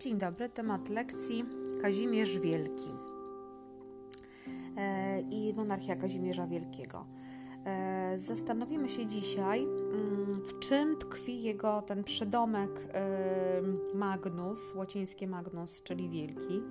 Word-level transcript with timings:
Dzień 0.00 0.18
dobry, 0.18 0.48
temat 0.48 0.88
lekcji 0.88 1.44
Kazimierz 1.82 2.38
Wielki 2.38 2.88
e, 4.76 5.20
i 5.20 5.54
monarchia 5.56 5.96
Kazimierza 5.96 6.46
Wielkiego. 6.46 7.06
E, 7.66 8.14
zastanowimy 8.18 8.88
się 8.88 9.06
dzisiaj, 9.06 9.62
mm, 9.62 10.34
w 10.34 10.58
czym 10.58 10.96
tkwi 10.96 11.42
jego 11.42 11.82
ten 11.82 12.04
przydomek 12.04 12.70
e, 12.94 13.62
Magnus, 13.94 14.74
łacińskie 14.74 15.26
Magnus, 15.26 15.82
czyli 15.82 16.08
Wielki. 16.08 16.62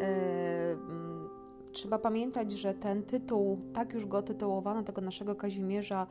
Mm, 0.00 1.28
trzeba 1.72 1.98
pamiętać, 1.98 2.52
że 2.52 2.74
ten 2.74 3.02
tytuł, 3.02 3.58
tak 3.72 3.94
już 3.94 4.06
go 4.06 4.22
tytułowano, 4.22 4.82
tego 4.82 5.00
naszego 5.00 5.34
Kazimierza, 5.34 6.06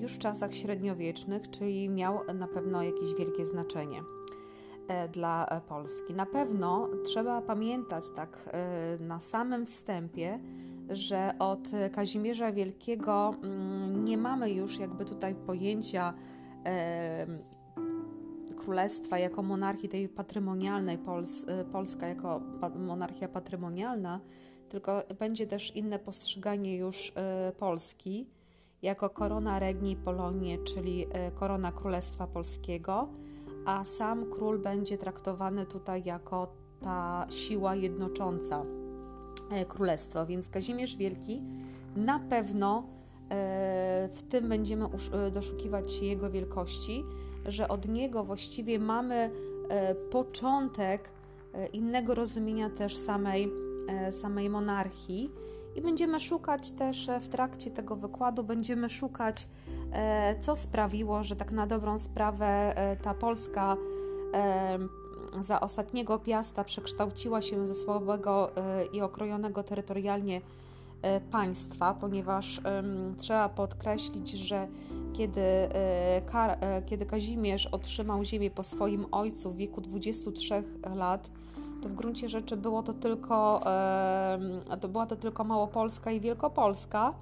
już 0.00 0.12
w 0.12 0.18
czasach 0.18 0.54
średniowiecznych, 0.54 1.50
czyli 1.50 1.88
miał 1.88 2.20
na 2.34 2.48
pewno 2.48 2.82
jakieś 2.82 3.14
wielkie 3.14 3.44
znaczenie. 3.44 4.02
E, 4.88 5.08
dla 5.08 5.46
e, 5.46 5.60
Polski. 5.60 6.14
Na 6.14 6.26
pewno 6.26 6.88
trzeba 7.04 7.42
pamiętać 7.42 8.04
tak 8.16 8.50
e, 8.52 8.98
na 9.00 9.20
samym 9.20 9.66
wstępie, 9.66 10.38
że 10.88 11.34
od 11.38 11.68
Kazimierza 11.92 12.52
Wielkiego 12.52 13.34
mm, 13.42 14.04
nie 14.04 14.18
mamy 14.18 14.50
już 14.50 14.78
jakby 14.78 15.04
tutaj 15.04 15.34
pojęcia 15.34 16.14
królestwa 18.56 19.18
jako 19.18 19.42
monarchii 19.42 19.88
tej 19.88 20.08
patrymonialnej, 20.08 20.98
Pols 20.98 21.46
Polska 21.72 22.06
jako 22.06 22.40
monarchia 22.76 23.28
patrymonialna, 23.28 24.20
tylko 24.68 25.02
będzie 25.18 25.46
też 25.46 25.76
inne 25.76 25.98
postrzeganie 25.98 26.76
już 26.76 27.12
Polski 27.58 28.26
jako 28.82 29.10
korona 29.10 29.58
regni 29.58 29.96
Polonie, 29.96 30.58
czyli 30.58 31.06
korona 31.34 31.72
Królestwa 31.72 32.26
Polskiego 32.26 33.08
a 33.64 33.84
sam 33.84 34.30
król 34.30 34.58
będzie 34.58 34.98
traktowany 34.98 35.66
tutaj 35.66 36.02
jako 36.04 36.48
ta 36.80 37.26
siła 37.30 37.74
jednocząca 37.74 38.62
e, 39.50 39.64
królestwo. 39.64 40.26
Więc 40.26 40.48
Kazimierz 40.48 40.96
Wielki 40.96 41.40
na 41.96 42.18
pewno 42.18 42.82
e, 43.30 44.08
w 44.14 44.22
tym 44.22 44.48
będziemy 44.48 44.84
e, 44.84 45.30
doszukiwać 45.30 45.92
się 45.92 46.04
jego 46.04 46.30
wielkości, 46.30 47.04
że 47.46 47.68
od 47.68 47.88
niego 47.88 48.24
właściwie 48.24 48.78
mamy 48.78 49.30
początek 50.10 51.10
innego 51.72 52.14
rozumienia 52.14 52.70
też 52.70 52.98
samej, 52.98 53.52
samej 54.10 54.50
monarchii. 54.50 55.30
I 55.76 55.82
będziemy 55.82 56.20
szukać 56.20 56.70
też 56.70 57.10
w 57.20 57.28
trakcie 57.28 57.70
tego 57.70 57.96
wykładu, 57.96 58.44
będziemy 58.44 58.88
szukać 58.88 59.48
co 60.40 60.56
sprawiło, 60.56 61.24
że 61.24 61.36
tak 61.36 61.52
na 61.52 61.66
dobrą 61.66 61.98
sprawę 61.98 62.46
e, 62.46 62.96
ta 62.96 63.14
Polska 63.14 63.76
e, 64.34 64.78
za 65.40 65.60
ostatniego 65.60 66.18
piasta 66.18 66.64
przekształciła 66.64 67.42
się 67.42 67.66
ze 67.66 67.74
słabego 67.74 68.50
i 68.92 69.00
okrojonego 69.00 69.62
terytorialnie 69.62 70.40
państwa, 71.30 71.94
ponieważ 71.94 72.60
trzeba 73.18 73.48
podkreślić, 73.48 74.30
że 74.30 74.68
kiedy, 75.12 75.42
kiedy 76.86 77.06
Kazimierz 77.06 77.66
otrzymał 77.66 78.24
ziemię 78.24 78.50
po 78.50 78.64
swoim 78.64 79.06
ojcu 79.10 79.50
w 79.50 79.56
wieku 79.56 79.80
23 79.80 80.62
lat, 80.94 81.30
to 81.82 81.88
w 81.88 81.92
gruncie 81.92 82.28
rzeczy 82.28 82.56
było 82.56 82.82
to 82.82 82.92
tylko, 82.92 83.60
to 84.80 84.88
była 84.88 85.06
to 85.06 85.16
tylko 85.16 85.44
Małopolska 85.44 86.10
i 86.10 86.20
Wielkopolska 86.20 87.14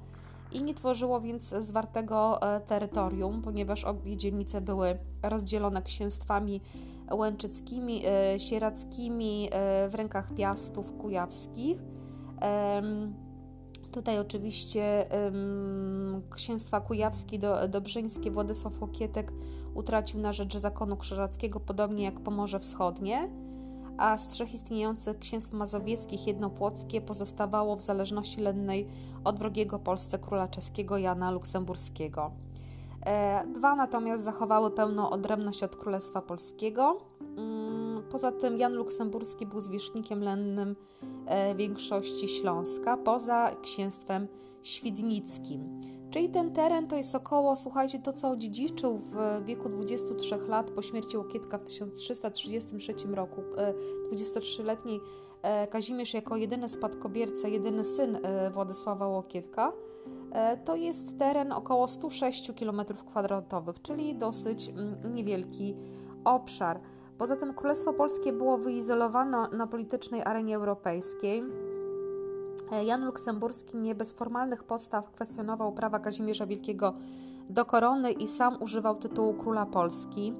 i 0.54 0.62
nie 0.62 0.74
tworzyło 0.74 1.20
więc 1.20 1.54
zwartego 1.58 2.42
e, 2.42 2.60
terytorium, 2.60 3.42
ponieważ 3.42 3.84
obie 3.84 4.16
dzielnice 4.16 4.60
były 4.60 4.98
rozdzielone 5.22 5.82
księstwami 5.82 6.60
łęczyckimi, 7.12 8.02
e, 8.06 8.40
sierackimi 8.40 9.48
e, 9.52 9.88
w 9.88 9.94
rękach 9.94 10.34
piastów 10.34 10.92
kujawskich. 10.98 11.78
Tutaj 13.92 14.18
oczywiście 14.18 15.06
księstwa 16.30 16.80
kujawskie, 16.80 17.38
do, 17.38 17.68
dobrzyńskie 17.68 18.30
Władysław 18.30 18.80
Łokietek 18.80 19.32
utracił 19.74 20.20
na 20.20 20.32
rzecz 20.32 20.56
zakonu 20.56 20.96
krzyżackiego, 20.96 21.60
podobnie 21.60 22.04
jak 22.04 22.20
Pomorze 22.20 22.60
Wschodnie 22.60 23.28
a 23.98 24.18
z 24.18 24.28
trzech 24.28 24.54
istniejących 24.54 25.18
księstw 25.18 25.52
mazowieckich 25.52 26.26
jedno 26.26 26.50
płockie 26.50 27.00
pozostawało 27.00 27.76
w 27.76 27.82
zależności 27.82 28.40
lennej 28.40 28.88
od 29.24 29.38
wrogiego 29.38 29.78
Polsce 29.78 30.18
króla 30.18 30.48
czeskiego 30.48 30.98
Jana 30.98 31.30
Luksemburskiego. 31.30 32.30
E, 33.06 33.46
dwa 33.46 33.74
natomiast 33.74 34.24
zachowały 34.24 34.70
pełną 34.70 35.10
odrębność 35.10 35.62
od 35.62 35.76
Królestwa 35.76 36.22
Polskiego. 36.22 36.96
Mm, 37.20 38.02
poza 38.10 38.32
tym 38.32 38.58
Jan 38.58 38.74
Luksemburski 38.74 39.46
był 39.46 39.60
zwierzchnikiem 39.60 40.22
lennym 40.22 40.76
e, 41.26 41.54
większości 41.54 42.28
Śląska, 42.28 42.96
poza 42.96 43.50
księstwem 43.62 44.28
świdnickim. 44.62 45.80
Czyli 46.12 46.28
ten 46.28 46.52
teren 46.52 46.86
to 46.86 46.96
jest 46.96 47.14
około, 47.14 47.56
słuchajcie, 47.56 47.98
to 47.98 48.12
co 48.12 48.30
odziedziczył 48.30 48.98
w 48.98 49.16
wieku 49.44 49.68
23 49.68 50.36
lat 50.48 50.70
po 50.70 50.82
śmierci 50.82 51.16
Łokietka 51.16 51.58
w 51.58 51.64
1333 51.64 52.94
roku, 53.14 53.42
23-letni 54.12 55.00
e, 55.44 55.62
e, 55.62 55.66
Kazimierz 55.66 56.14
jako 56.14 56.36
jedyny 56.36 56.68
spadkobierca, 56.68 57.48
jedyny 57.48 57.84
syn 57.84 58.18
e, 58.22 58.50
Władysława 58.50 59.08
Łokietka, 59.08 59.72
to 60.64 60.76
jest 60.76 61.18
teren 61.18 61.52
około 61.52 61.88
106 61.88 62.50
km2, 62.50 63.72
czyli 63.82 64.14
dosyć 64.14 64.68
mm, 64.68 65.14
niewielki 65.14 65.76
obszar. 66.24 66.80
Poza 67.18 67.36
tym 67.36 67.54
Królestwo 67.54 67.92
Polskie 67.92 68.32
było 68.32 68.58
wyizolowane 68.58 69.48
na 69.52 69.66
politycznej 69.66 70.22
arenie 70.22 70.56
europejskiej 70.56 71.42
Jan 72.84 73.04
Luksemburski 73.04 73.76
nie 73.76 73.94
bez 73.94 74.12
formalnych 74.12 74.64
podstaw 74.64 75.10
kwestionował 75.10 75.72
prawa 75.72 75.98
Kazimierza 75.98 76.46
Wielkiego 76.46 76.94
do 77.50 77.64
korony 77.64 78.12
i 78.12 78.28
sam 78.28 78.56
używał 78.60 78.96
tytułu 78.96 79.34
króla 79.34 79.66
Polski. 79.66 80.34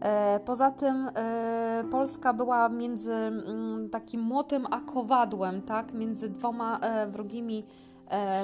E, 0.00 0.40
poza 0.40 0.70
tym 0.70 1.08
e, 1.14 1.84
Polska 1.90 2.32
była 2.32 2.68
między 2.68 3.12
mm, 3.12 3.90
takim 3.90 4.20
młotem 4.20 4.66
a 4.70 4.80
kowadłem, 4.80 5.62
tak, 5.62 5.92
między 5.92 6.30
dwoma 6.30 6.80
wrogimi 7.08 7.66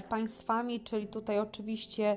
państwami, 0.09 0.81
czyli 0.81 1.07
tutaj 1.07 1.39
oczywiście 1.41 2.17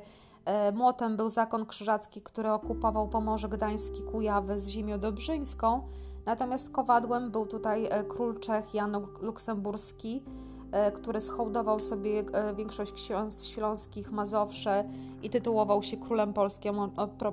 młotem 0.73 1.17
był 1.17 1.29
zakon 1.29 1.65
krzyżacki, 1.65 2.21
który 2.21 2.51
okupował 2.51 3.07
Pomorze 3.07 3.49
Gdański, 3.49 4.01
Kujawy 4.03 4.59
z 4.59 4.67
ziemią 4.67 4.99
dobrzyńską, 4.99 5.81
natomiast 6.25 6.71
kowadłem 6.71 7.31
był 7.31 7.45
tutaj 7.45 7.89
król 8.09 8.39
Czech 8.39 8.73
Jan 8.73 9.07
Luksemburski, 9.21 10.23
E, 10.23 10.50
który 10.93 11.21
schołdował 11.21 11.79
sobie 11.79 12.23
e, 12.33 12.55
większość 12.55 12.91
ksiąstw 12.91 13.45
śląskich, 13.45 14.11
Mazowsze 14.11 14.83
i 15.23 15.29
tytułował 15.29 15.83
się 15.83 15.97
królem 15.97 16.33
polskim, 16.33 16.75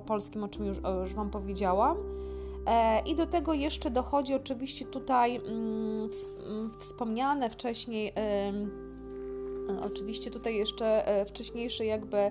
polskim, 0.07 0.45
o 0.45 0.49
czym 0.49 0.65
już, 0.65 0.77
już 1.03 1.15
Wam 1.15 1.31
powiedziałam. 1.31 1.97
E, 2.67 3.01
I 3.01 3.15
do 3.15 3.27
tego 3.27 3.53
jeszcze 3.53 3.91
dochodzi 3.91 4.35
oczywiście 4.35 4.85
tutaj 4.85 5.37
mm, 5.37 6.09
mm, 6.47 6.71
wspomniane 6.81 7.51
wcześniej, 7.51 8.13
oczywiście 9.83 10.31
tutaj 10.31 10.57
jeszcze 10.57 11.05
wcześniejsze 11.27 11.87
jakby 11.87 12.31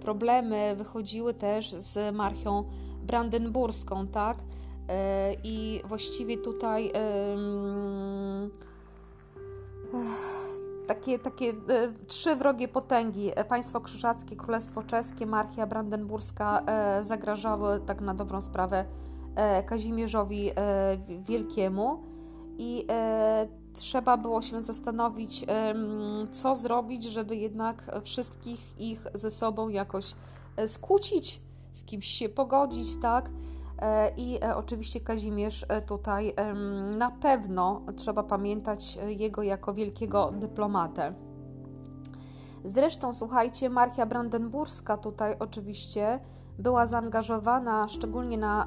problemy 0.00 0.74
wychodziły 0.76 1.34
też 1.34 1.72
z 1.72 2.14
marchią 2.14 2.64
brandenburską, 3.02 4.06
tak? 4.06 4.38
I 5.44 5.80
właściwie 5.84 6.38
tutaj 6.38 6.92
takie, 10.86 11.18
takie 11.18 11.50
e, 11.50 11.54
trzy 12.06 12.36
wrogie 12.36 12.68
potęgi, 12.68 13.30
e, 13.34 13.44
państwo 13.44 13.80
krzyżackie, 13.80 14.36
królestwo 14.36 14.82
czeskie, 14.82 15.26
marchia 15.26 15.66
brandenburska 15.66 16.62
e, 16.66 17.04
zagrażały 17.04 17.80
tak 17.80 18.00
na 18.00 18.14
dobrą 18.14 18.42
sprawę 18.42 18.84
Kazimierzowi 19.66 20.50
Wielkiemu 21.26 22.02
i 22.58 22.86
trzeba 23.74 24.16
było 24.16 24.42
się 24.42 24.64
zastanowić, 24.64 25.46
co 26.30 26.56
zrobić, 26.56 27.04
żeby 27.04 27.36
jednak 27.36 28.00
wszystkich 28.04 28.80
ich 28.80 29.06
ze 29.14 29.30
sobą 29.30 29.68
jakoś 29.68 30.14
skłócić, 30.66 31.40
z 31.72 31.84
kimś 31.84 32.06
się 32.06 32.28
pogodzić, 32.28 33.00
tak? 33.02 33.30
E, 33.82 34.12
I 34.16 34.44
e, 34.44 34.56
oczywiście 34.56 35.00
Kazimierz 35.00 35.66
e, 35.68 35.82
tutaj 35.82 36.34
na 36.98 37.10
pewno 37.10 37.82
trzeba 37.96 38.22
pamiętać 38.22 38.98
jego 39.06 39.42
jako 39.42 39.74
wielkiego 39.74 40.32
dyplomatę. 40.32 41.14
Zresztą, 42.64 43.12
słuchajcie, 43.12 43.70
Marchia 43.70 44.06
Brandenburska 44.06 44.96
tutaj 44.96 45.36
oczywiście 45.38 46.20
była 46.58 46.86
zaangażowana 46.86 47.88
szczególnie 47.88 48.38
na 48.38 48.66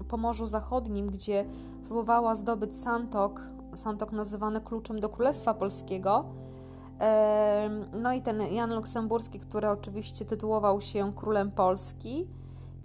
e, 0.00 0.04
Pomorzu 0.04 0.46
Zachodnim, 0.46 1.10
gdzie 1.10 1.44
próbowała 1.84 2.34
zdobyć 2.34 2.76
Santok, 2.76 3.40
Santok 3.74 4.12
nazywany 4.12 4.60
kluczem 4.60 5.00
do 5.00 5.08
Królestwa 5.08 5.54
Polskiego. 5.54 6.24
E, 7.00 7.70
no 7.92 8.12
i 8.12 8.22
ten 8.22 8.40
Jan 8.40 8.74
Luksemburski, 8.74 9.40
który 9.40 9.68
oczywiście 9.68 10.24
tytułował 10.24 10.80
się 10.80 11.12
królem 11.16 11.50
Polski 11.50 12.26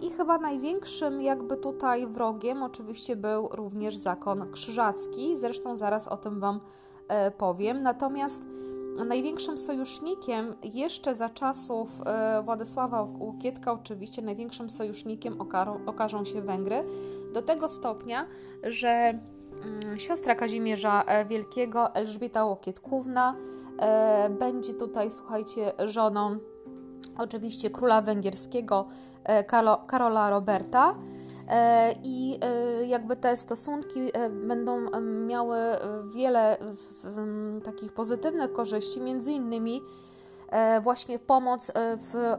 I 0.00 0.10
chyba 0.10 0.38
największym 0.38 1.22
jakby 1.22 1.56
tutaj 1.56 2.06
wrogiem 2.06 2.62
oczywiście 2.62 3.16
był 3.16 3.48
również 3.48 3.96
zakon 3.96 4.52
krzyżacki, 4.52 5.36
zresztą 5.36 5.76
zaraz 5.76 6.08
o 6.08 6.16
tym 6.16 6.40
Wam 6.40 6.60
e, 7.08 7.30
powiem. 7.30 7.82
Natomiast 7.82 8.42
największym 9.06 9.58
sojusznikiem 9.58 10.54
jeszcze 10.74 11.14
za 11.14 11.28
czasów 11.28 11.88
e, 12.06 12.42
Władysława 12.42 13.02
Łokietka, 13.18 13.72
oczywiście 13.72 14.22
największym 14.22 14.70
sojusznikiem 14.70 15.40
okażą 15.86 16.24
się 16.24 16.42
Węgry, 16.42 16.84
do 17.32 17.42
tego 17.42 17.68
stopnia, 17.68 18.26
że 18.62 18.88
mm, 18.88 19.98
siostra 19.98 20.34
Kazimierza 20.34 21.02
e, 21.02 21.24
Wielkiego, 21.24 21.94
Elżbieta 21.94 22.44
Łokietkówna, 22.44 23.36
będzie 24.40 24.74
tutaj, 24.74 25.10
słuchajcie, 25.10 25.72
żoną 25.86 26.38
oczywiście 27.18 27.70
króla 27.70 28.02
węgierskiego 28.02 28.86
Karola 29.86 30.30
Roberta. 30.30 30.94
E, 31.48 31.92
I 32.02 32.38
e, 32.40 32.84
jakby 32.86 33.16
te 33.16 33.36
stosunki 33.36 34.00
będą 34.46 34.86
miały 35.26 35.56
wiele 36.14 36.56
takich 37.64 37.92
pozytywnych 37.92 38.52
korzyści, 38.52 39.00
między 39.00 39.32
innymi 39.32 39.80
właśnie 40.82 41.18
pomoc 41.18 41.72
w 41.76 42.36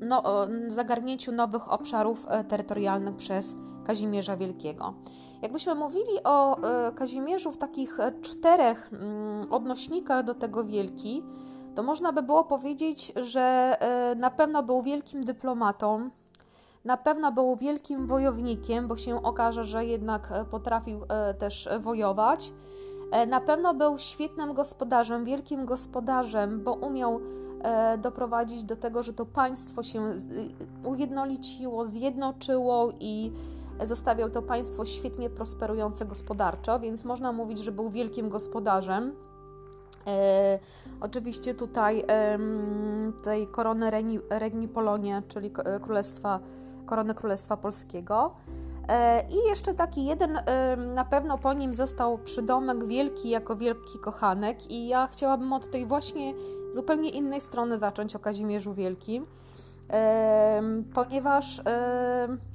no, 0.00 0.22
zagarnięciu 0.68 1.32
nowych 1.32 1.72
obszarów 1.72 2.26
terytorialnych 2.48 3.16
przez 3.16 3.56
Kazimierza 3.84 4.36
Wielkiego. 4.36 4.94
Jakbyśmy 5.42 5.74
mówili 5.74 6.22
o 6.24 6.56
Kazimierzu 6.94 7.52
w 7.52 7.58
takich 7.58 7.98
czterech 8.22 8.90
mm, 8.92 9.52
odnośnikach 9.52 10.24
do 10.24 10.34
tego 10.34 10.64
wielki, 10.64 11.22
to 11.78 11.82
można 11.82 12.12
by 12.12 12.22
było 12.22 12.44
powiedzieć, 12.44 13.12
że 13.16 13.76
na 14.16 14.30
pewno 14.30 14.62
był 14.62 14.82
wielkim 14.82 15.24
dyplomatą, 15.24 16.10
na 16.84 16.96
pewno 16.96 17.32
był 17.32 17.56
wielkim 17.56 18.06
wojownikiem, 18.06 18.88
bo 18.88 18.96
się 18.96 19.22
okaże, 19.22 19.64
że 19.64 19.84
jednak 19.84 20.28
e, 20.32 20.44
potrafił 20.44 21.00
e, 21.08 21.34
też 21.34 21.68
wojować. 21.80 22.52
E, 23.12 23.26
na 23.26 23.40
pewno 23.40 23.74
był 23.74 23.98
świetnym 23.98 24.54
gospodarzem, 24.54 25.24
wielkim 25.24 25.66
gospodarzem, 25.66 26.64
bo 26.64 26.72
umiał 26.72 27.20
doprowadzić 27.98 28.62
do 28.62 28.76
tego, 28.76 29.02
że 29.02 29.12
to 29.12 29.26
państwo 29.26 29.82
się 29.82 30.10
ujednoliciło, 30.84 31.86
zjednoczyło 31.86 32.92
i 33.00 33.32
zostawiał 33.84 34.30
to 34.30 34.42
państwo 34.42 34.84
świetnie 34.84 35.30
prosperujące 35.30 36.06
gospodarczo, 36.06 36.80
więc 36.80 37.04
można 37.04 37.32
mówić, 37.32 37.58
że 37.58 37.72
był 37.72 37.90
wielkim 37.90 38.28
gospodarzem. 38.28 39.12
E, 40.98 41.04
oczywiście 41.04 41.54
tutaj 41.54 42.04
e, 42.08 42.38
tej 43.24 43.46
korony 43.46 43.90
Regni, 44.30 44.68
Polonia, 44.68 45.22
czyli 45.28 45.50
Królestwa 45.82 46.40
korony 46.86 47.14
Królestwa 47.14 47.56
Polskiego. 47.56 48.34
E, 48.88 49.22
I 49.30 49.48
jeszcze 49.48 49.74
taki 49.74 50.04
jeden, 50.04 50.36
e, 50.36 50.76
na 50.76 51.04
pewno 51.04 51.38
po 51.38 51.52
nim 51.52 51.74
został 51.74 52.18
przydomek 52.18 52.86
wielki 52.86 53.30
jako 53.30 53.56
wielki 53.56 53.98
kochanek, 53.98 54.70
i 54.70 54.88
ja 54.88 55.08
chciałabym 55.12 55.52
od 55.52 55.70
tej 55.70 55.86
właśnie 55.86 56.34
zupełnie 56.72 57.10
innej 57.10 57.40
strony 57.40 57.78
zacząć 57.78 58.16
o 58.16 58.18
Kazimierzu 58.18 58.74
Wielkim, 58.74 59.26
e, 59.90 60.62
ponieważ 60.94 61.62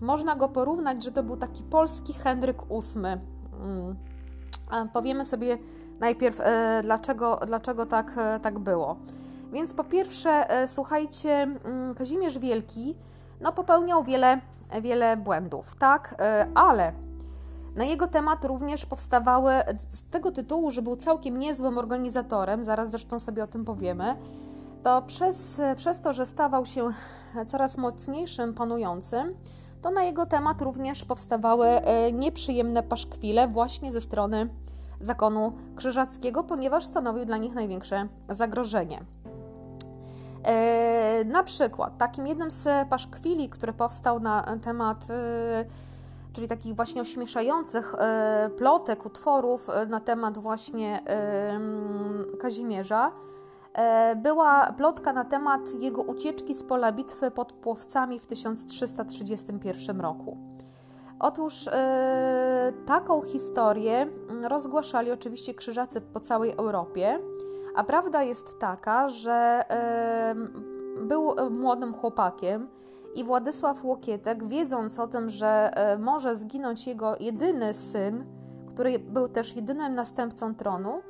można 0.01 0.35
go 0.35 0.49
porównać, 0.49 1.03
że 1.03 1.11
to 1.11 1.23
był 1.23 1.37
taki 1.37 1.63
polski 1.63 2.13
Henryk 2.13 2.57
VIII. 2.63 3.05
Mm. 3.61 3.95
Powiemy 4.93 5.25
sobie 5.25 5.57
najpierw, 6.03 6.41
dlaczego, 6.83 7.39
dlaczego 7.47 7.85
tak, 7.85 8.11
tak 8.41 8.59
było. 8.59 8.95
Więc 9.53 9.73
po 9.73 9.83
pierwsze, 9.83 10.47
słuchajcie, 10.67 11.31
mm, 11.31 11.95
Kazimierz 11.95 12.39
Wielki 12.39 12.95
no, 13.41 13.51
popełniał 13.51 14.03
wiele, 14.03 14.39
wiele 14.81 15.17
błędów, 15.17 15.75
tak, 15.75 16.15
e, 16.19 16.47
ale 16.55 16.93
na 17.75 17.83
jego 17.83 18.07
temat 18.07 18.45
również 18.45 18.85
powstawały 18.85 19.53
z 19.89 20.09
tego 20.09 20.31
tytułu, 20.31 20.71
że 20.71 20.81
był 20.81 20.95
całkiem 20.95 21.39
niezłym 21.39 21.77
organizatorem, 21.77 22.63
zaraz 22.63 22.89
zresztą 22.89 23.19
sobie 23.19 23.43
o 23.43 23.47
tym 23.47 23.65
powiemy, 23.65 24.15
to 24.83 25.01
przez, 25.01 25.61
przez 25.75 26.01
to, 26.01 26.13
że 26.13 26.25
stawał 26.25 26.65
się 26.65 26.89
coraz 27.47 27.77
mocniejszym 27.77 28.53
panującym, 28.53 29.35
to 29.81 29.91
na 29.91 30.03
jego 30.03 30.25
temat 30.25 30.61
również 30.61 31.05
powstawały 31.05 31.67
e, 31.67 32.11
nieprzyjemne 32.11 32.83
paszkwile 32.83 33.47
właśnie 33.47 33.91
ze 33.91 34.01
strony 34.01 34.49
zakonu 34.99 35.53
krzyżackiego, 35.75 36.43
ponieważ 36.43 36.85
stanowił 36.85 37.25
dla 37.25 37.37
nich 37.37 37.53
największe 37.53 38.07
zagrożenie. 38.29 38.99
E, 40.43 41.25
na 41.25 41.43
przykład, 41.43 41.97
takim 41.97 42.27
jednym 42.27 42.51
z 42.51 42.89
paszkwili, 42.89 43.49
który 43.49 43.73
powstał 43.73 44.19
na 44.19 44.57
temat, 44.63 45.07
e, 45.09 45.65
czyli 46.33 46.47
takich 46.47 46.75
właśnie 46.75 47.01
ośmieszających 47.01 47.95
e, 47.95 48.49
plotek, 48.57 49.05
utworów 49.05 49.67
na 49.87 49.99
temat 49.99 50.37
właśnie 50.37 51.01
Kazimierza, 52.39 53.11
była 54.15 54.73
plotka 54.77 55.13
na 55.13 55.25
temat 55.25 55.61
jego 55.79 56.01
ucieczki 56.01 56.53
z 56.53 56.63
pola 56.63 56.91
bitwy 56.91 57.31
pod 57.31 57.53
Płowcami 57.53 58.19
w 58.19 58.27
1331 58.27 60.01
roku. 60.01 60.52
Otóż 61.23 61.69
taką 62.85 63.21
historię 63.21 64.07
rozgłaszali 64.49 65.11
oczywiście 65.11 65.53
krzyżacy 65.53 66.01
po 66.01 66.19
całej 66.19 66.51
Europie. 66.51 67.19
A 67.75 67.83
prawda 67.83 68.23
jest 68.23 68.59
taka, 68.59 69.09
że 69.09 69.61
był 71.01 71.35
młodym 71.49 71.93
chłopakiem 71.93 72.67
i 73.15 73.23
Władysław 73.23 73.85
Łokietek, 73.85 74.47
wiedząc 74.47 74.99
o 74.99 75.07
tym, 75.07 75.29
że 75.29 75.71
e, 75.73 75.97
może 75.97 76.35
zginąć 76.35 76.87
jego 76.87 77.15
jedyny 77.19 77.73
syn, 77.73 78.25
który 78.67 78.99
był 78.99 79.27
też 79.27 79.55
jedynym 79.55 79.95
następcą 79.95 80.55
tronu, 80.55 81.01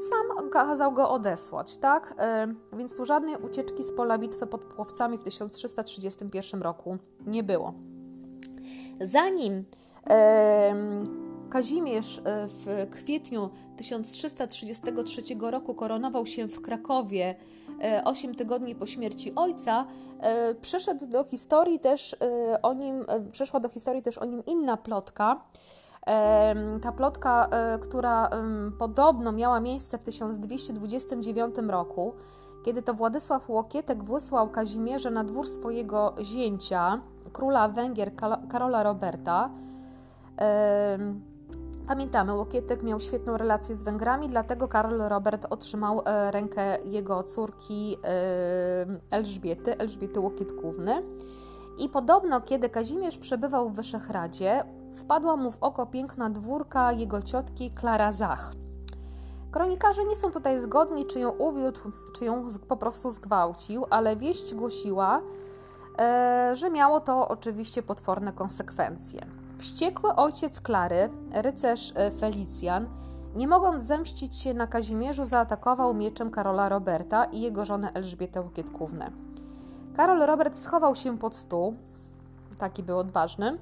sam 0.00 0.50
kazał 0.50 0.92
go 0.92 1.10
odesłać, 1.10 1.78
tak? 1.78 2.14
Więc 2.72 2.96
tu 2.96 3.04
żadnej 3.04 3.36
ucieczki 3.36 3.84
z 3.84 3.92
pola 3.92 4.18
bitwy 4.18 4.46
pod 4.46 4.64
Płowcami 4.64 5.18
w 5.18 5.22
1331 5.22 6.62
roku 6.62 6.96
nie 7.26 7.42
było. 7.42 7.85
Zanim 9.00 9.64
Kazimierz 11.50 12.18
e, 12.18 12.22
w 12.48 12.90
kwietniu 12.90 13.50
1333 13.76 15.22
roku 15.40 15.74
koronował 15.74 16.26
się 16.26 16.48
w 16.48 16.62
Krakowie 16.62 17.34
8 18.04 18.30
e, 18.30 18.34
tygodni 18.34 18.74
po 18.74 18.86
śmierci 18.86 19.32
ojca, 19.34 19.86
e, 20.20 20.54
przeszedł 20.54 21.06
do 21.06 21.24
historii 21.24 21.80
też 21.80 22.16
o 22.62 22.74
nim, 22.74 23.04
przeszła 23.32 23.60
do 23.60 23.68
historii 23.68 24.02
też 24.02 24.18
o 24.18 24.24
nim 24.24 24.42
inna 24.46 24.76
plotka. 24.76 25.40
Ta 26.82 26.92
plotka, 26.92 27.48
która 27.80 28.30
podobno 28.78 29.32
miała 29.32 29.60
miejsce 29.60 29.98
w 29.98 30.04
1229 30.04 31.54
roku, 31.68 32.14
kiedy 32.66 32.82
to 32.82 32.94
Władysław 32.94 33.48
Łokietek 33.48 34.04
wysłał 34.04 34.48
Kazimierza 34.48 35.10
na 35.10 35.24
dwór 35.24 35.48
swojego 35.48 36.14
zięcia, 36.22 37.00
króla 37.32 37.68
Węgier 37.68 38.12
Karola 38.48 38.82
Roberta. 38.82 39.50
Pamiętamy, 41.86 42.34
Łokietek 42.34 42.82
miał 42.82 43.00
świetną 43.00 43.36
relację 43.36 43.74
z 43.74 43.82
Węgrami, 43.82 44.28
dlatego 44.28 44.68
Karol 44.68 44.98
Robert 44.98 45.46
otrzymał 45.50 46.02
e, 46.04 46.30
rękę 46.30 46.78
jego 46.84 47.22
córki 47.22 47.96
Elżbiety, 49.10 49.78
Elżbiety 49.78 50.20
Łokietkówny. 50.20 51.02
I 51.78 51.88
podobno, 51.88 52.40
kiedy 52.40 52.68
Kazimierz 52.68 53.18
przebywał 53.18 53.70
w 53.70 53.74
Wyszehradzie, 53.74 54.64
wpadła 54.94 55.36
mu 55.36 55.50
w 55.50 55.58
oko 55.60 55.86
piękna 55.86 56.30
dwórka 56.30 56.92
jego 56.92 57.22
ciotki 57.22 57.70
Klara 57.70 58.12
Zach. 58.12 58.65
Kronikarze 59.56 60.04
nie 60.04 60.16
są 60.16 60.30
tutaj 60.30 60.60
zgodni, 60.60 61.06
czy 61.06 61.20
ją 61.20 61.30
uwiódł, 61.30 61.80
czy 62.18 62.24
ją 62.24 62.46
po 62.68 62.76
prostu 62.76 63.10
zgwałcił, 63.10 63.86
ale 63.90 64.16
wieść 64.16 64.54
głosiła, 64.54 65.20
e, 65.98 66.50
że 66.56 66.70
miało 66.70 67.00
to 67.00 67.28
oczywiście 67.28 67.82
potworne 67.82 68.32
konsekwencje. 68.32 69.26
Wściekły 69.58 70.14
ojciec 70.14 70.60
Klary, 70.60 71.10
rycerz 71.32 71.92
e, 71.94 72.10
Felicjan, 72.10 72.88
nie 73.36 73.48
mogąc 73.48 73.82
zemścić 73.82 74.36
się 74.36 74.54
na 74.54 74.66
Kazimierzu, 74.66 75.24
zaatakował 75.24 75.94
mieczem 75.94 76.30
Karola 76.30 76.68
Roberta 76.68 77.24
i 77.24 77.40
jego 77.40 77.64
żonę 77.64 77.90
Elżbietę 77.94 78.40
Łokietkównę. 78.40 79.10
Karol 79.96 80.26
Robert 80.26 80.56
schował 80.56 80.94
się 80.94 81.18
pod 81.18 81.34
stół, 81.34 81.74
taki 82.58 82.82
był 82.82 82.98
odważny, 82.98 83.58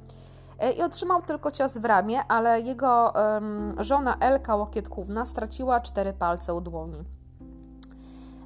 i 0.77 0.83
otrzymał 0.83 1.23
tylko 1.23 1.51
cios 1.51 1.79
w 1.79 1.85
ramię, 1.85 2.21
ale 2.29 2.61
jego 2.61 3.13
um, 3.15 3.75
żona 3.79 4.17
Elka 4.21 4.57
Łokietkówna 4.57 5.27
straciła 5.27 5.81
cztery 5.81 6.13
palce 6.13 6.55
u 6.55 6.61
dłoni. 6.61 7.05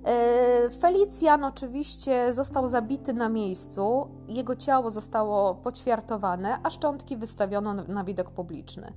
E, 0.04 0.70
Felicjan 0.70 1.44
oczywiście 1.44 2.34
został 2.34 2.68
zabity 2.68 3.12
na 3.12 3.28
miejscu, 3.28 4.08
jego 4.28 4.56
ciało 4.56 4.90
zostało 4.90 5.54
poćwiartowane, 5.54 6.58
a 6.62 6.70
szczątki 6.70 7.16
wystawiono 7.16 7.74
na 7.74 8.04
widok 8.04 8.30
publiczny. 8.30 8.92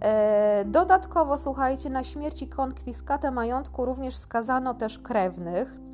E, 0.00 0.64
dodatkowo, 0.64 1.38
słuchajcie, 1.38 1.90
na 1.90 2.04
śmierci 2.04 2.48
konkwiskatę 2.48 3.30
majątku 3.30 3.84
również 3.84 4.16
skazano 4.16 4.74
też 4.74 4.98
krewnych. 4.98 5.85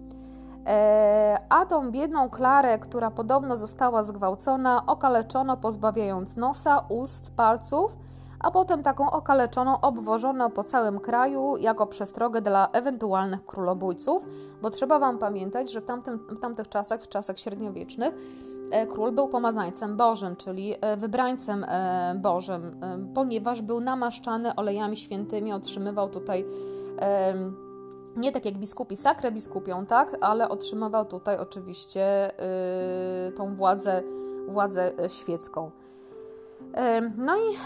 A 1.48 1.66
tą 1.66 1.90
biedną 1.90 2.30
Klarę, 2.30 2.78
która 2.78 3.10
podobno 3.10 3.56
została 3.56 4.02
zgwałcona, 4.02 4.86
okaleczono, 4.86 5.56
pozbawiając 5.56 6.36
nosa, 6.36 6.84
ust, 6.88 7.30
palców 7.36 7.96
a 8.42 8.50
potem 8.50 8.82
taką 8.82 9.10
okaleczoną 9.10 9.80
obwożono 9.80 10.50
po 10.50 10.64
całym 10.64 11.00
kraju 11.00 11.56
jako 11.56 11.86
przestrogę 11.86 12.40
dla 12.40 12.68
ewentualnych 12.72 13.46
królobójców, 13.46 14.24
bo 14.62 14.70
trzeba 14.70 14.98
Wam 14.98 15.18
pamiętać, 15.18 15.72
że 15.72 15.80
w, 15.80 15.84
tamtym, 15.84 16.18
w 16.18 16.38
tamtych 16.38 16.68
czasach, 16.68 17.02
w 17.02 17.08
czasach 17.08 17.38
średniowiecznych, 17.38 18.14
e, 18.70 18.86
król 18.86 19.12
był 19.12 19.28
pomazańcem 19.28 19.96
Bożym, 19.96 20.36
czyli 20.36 20.74
e, 20.80 20.96
wybrańcem 20.96 21.64
e, 21.64 22.14
Bożym, 22.22 22.80
ponieważ 23.14 23.62
był 23.62 23.80
namaszczany 23.80 24.54
olejami 24.54 24.96
świętymi, 24.96 25.52
otrzymywał 25.52 26.08
tutaj 26.08 26.44
nie 28.16 28.32
tak 28.32 28.44
jak 28.44 28.58
biskupi 28.58 28.96
sakrę 28.96 29.32
biskupią, 29.32 29.86
tak, 29.86 30.16
ale 30.20 30.48
otrzymywał 30.48 31.04
tutaj 31.04 31.38
oczywiście 31.38 32.30
tą 33.36 33.54
władzę, 33.54 34.02
władzę 34.48 34.92
świecką. 35.08 35.70
No 37.18 37.36
i 37.36 37.56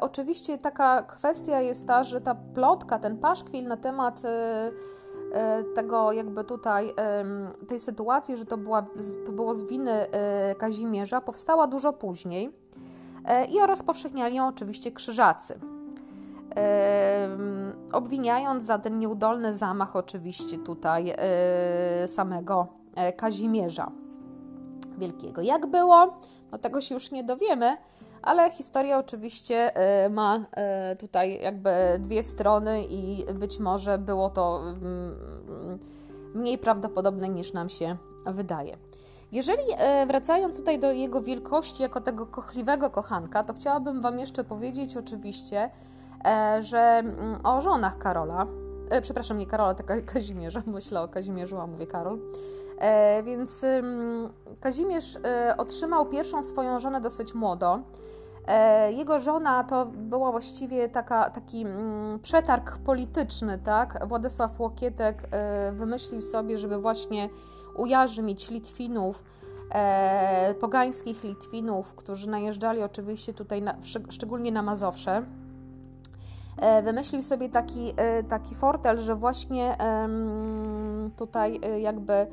oczywiście 0.00 0.58
taka 0.58 1.02
kwestia 1.02 1.60
jest 1.60 1.86
ta, 1.86 2.04
że 2.04 2.20
ta 2.20 2.34
plotka, 2.34 2.98
ten 2.98 3.18
paszkwil 3.18 3.66
na 3.66 3.76
temat 3.76 4.22
e, 4.24 4.72
tego 5.74 6.12
jakby 6.12 6.44
tutaj 6.44 6.92
tej 7.68 7.80
sytuacji, 7.80 8.36
że 8.36 8.46
to, 8.46 8.56
była, 8.56 8.84
to 9.26 9.32
było 9.32 9.54
z 9.54 9.64
winy 9.64 10.06
Kazimierza, 10.58 11.20
powstała 11.20 11.66
dużo 11.66 11.92
później 11.92 12.52
i 13.50 13.66
rozpowszechniali 13.66 14.36
ją 14.36 14.48
oczywiście 14.48 14.92
krzyżacy. 14.92 15.73
Obwiniając 17.92 18.64
za 18.64 18.78
ten 18.78 18.98
nieudolny 18.98 19.56
zamach 19.56 19.96
oczywiście 19.96 20.58
tutaj 20.58 21.14
samego 22.06 22.66
Kazimierza 23.16 23.90
Wielkiego. 24.98 25.42
Jak 25.42 25.66
było? 25.66 26.18
No 26.52 26.58
tego 26.58 26.80
się 26.80 26.94
już 26.94 27.10
nie 27.10 27.24
dowiemy, 27.24 27.76
ale 28.24 28.50
historia 28.50 28.98
oczywiście 28.98 29.76
e, 29.76 30.08
ma 30.08 30.44
e, 30.52 30.96
tutaj 30.96 31.40
jakby 31.42 31.70
dwie 31.98 32.22
strony 32.22 32.84
i 32.90 33.24
być 33.34 33.60
może 33.60 33.98
było 33.98 34.30
to 34.30 34.60
mm, 34.60 35.16
mniej 36.34 36.58
prawdopodobne 36.58 37.28
niż 37.28 37.52
nam 37.52 37.68
się 37.68 37.96
wydaje. 38.26 38.76
Jeżeli 39.32 39.62
e, 39.78 40.06
wracając 40.06 40.58
tutaj 40.58 40.78
do 40.78 40.92
jego 40.92 41.22
wielkości 41.22 41.82
jako 41.82 42.00
tego 42.00 42.26
kochliwego 42.26 42.90
kochanka, 42.90 43.44
to 43.44 43.54
chciałabym 43.54 44.00
Wam 44.00 44.18
jeszcze 44.18 44.44
powiedzieć 44.44 44.96
oczywiście, 44.96 45.70
że 46.60 46.78
mm, 46.78 47.46
o 47.46 47.60
żonach 47.60 47.98
Karola, 47.98 48.46
przepraszam, 49.02 49.38
nie 49.38 49.46
Karola, 49.46 49.74
tylko 49.74 49.94
Kazimierza, 50.12 50.62
myślę 50.66 51.00
o 51.00 51.08
Kazimierzu, 51.08 51.58
a 51.58 51.66
mówię 51.66 51.86
Karol. 51.86 52.18
Więc 53.24 53.64
Kazimierz 54.60 55.18
otrzymał 55.58 56.06
pierwszą 56.06 56.42
swoją 56.42 56.78
żonę 56.78 57.00
dosyć 57.00 57.34
młodo. 57.34 57.82
E, 58.46 58.92
jego 58.92 59.20
żona 59.20 59.64
to 59.64 59.86
była 59.86 60.30
właściwie 60.30 60.88
taka, 60.88 61.30
taki 61.30 61.60
mm, 61.60 62.18
przetarg 62.20 62.78
polityczny, 62.78 63.58
tak? 63.58 64.06
Władysław 64.06 64.60
Łokietek 64.60 65.22
e, 65.30 65.72
wymyślił 65.72 66.22
sobie, 66.22 66.58
żeby 66.58 66.78
właśnie 66.78 67.28
ujarzmić 67.76 68.50
Litwinów, 68.50 69.24
e, 69.70 70.54
pogańskich 70.60 71.24
Litwinów, 71.24 71.94
którzy 71.94 72.28
najeżdżali 72.28 72.82
oczywiście 72.82 73.34
tutaj, 73.34 73.62
na, 73.62 73.74
szczególnie 74.08 74.52
na 74.52 74.62
Mazowsze. 74.62 75.22
Wymyślił 76.82 77.22
sobie 77.22 77.48
taki, 77.48 77.94
taki 78.28 78.54
fortel, 78.54 78.98
że 79.00 79.16
właśnie 79.16 79.76
tutaj 81.16 81.60
jakby 81.80 82.26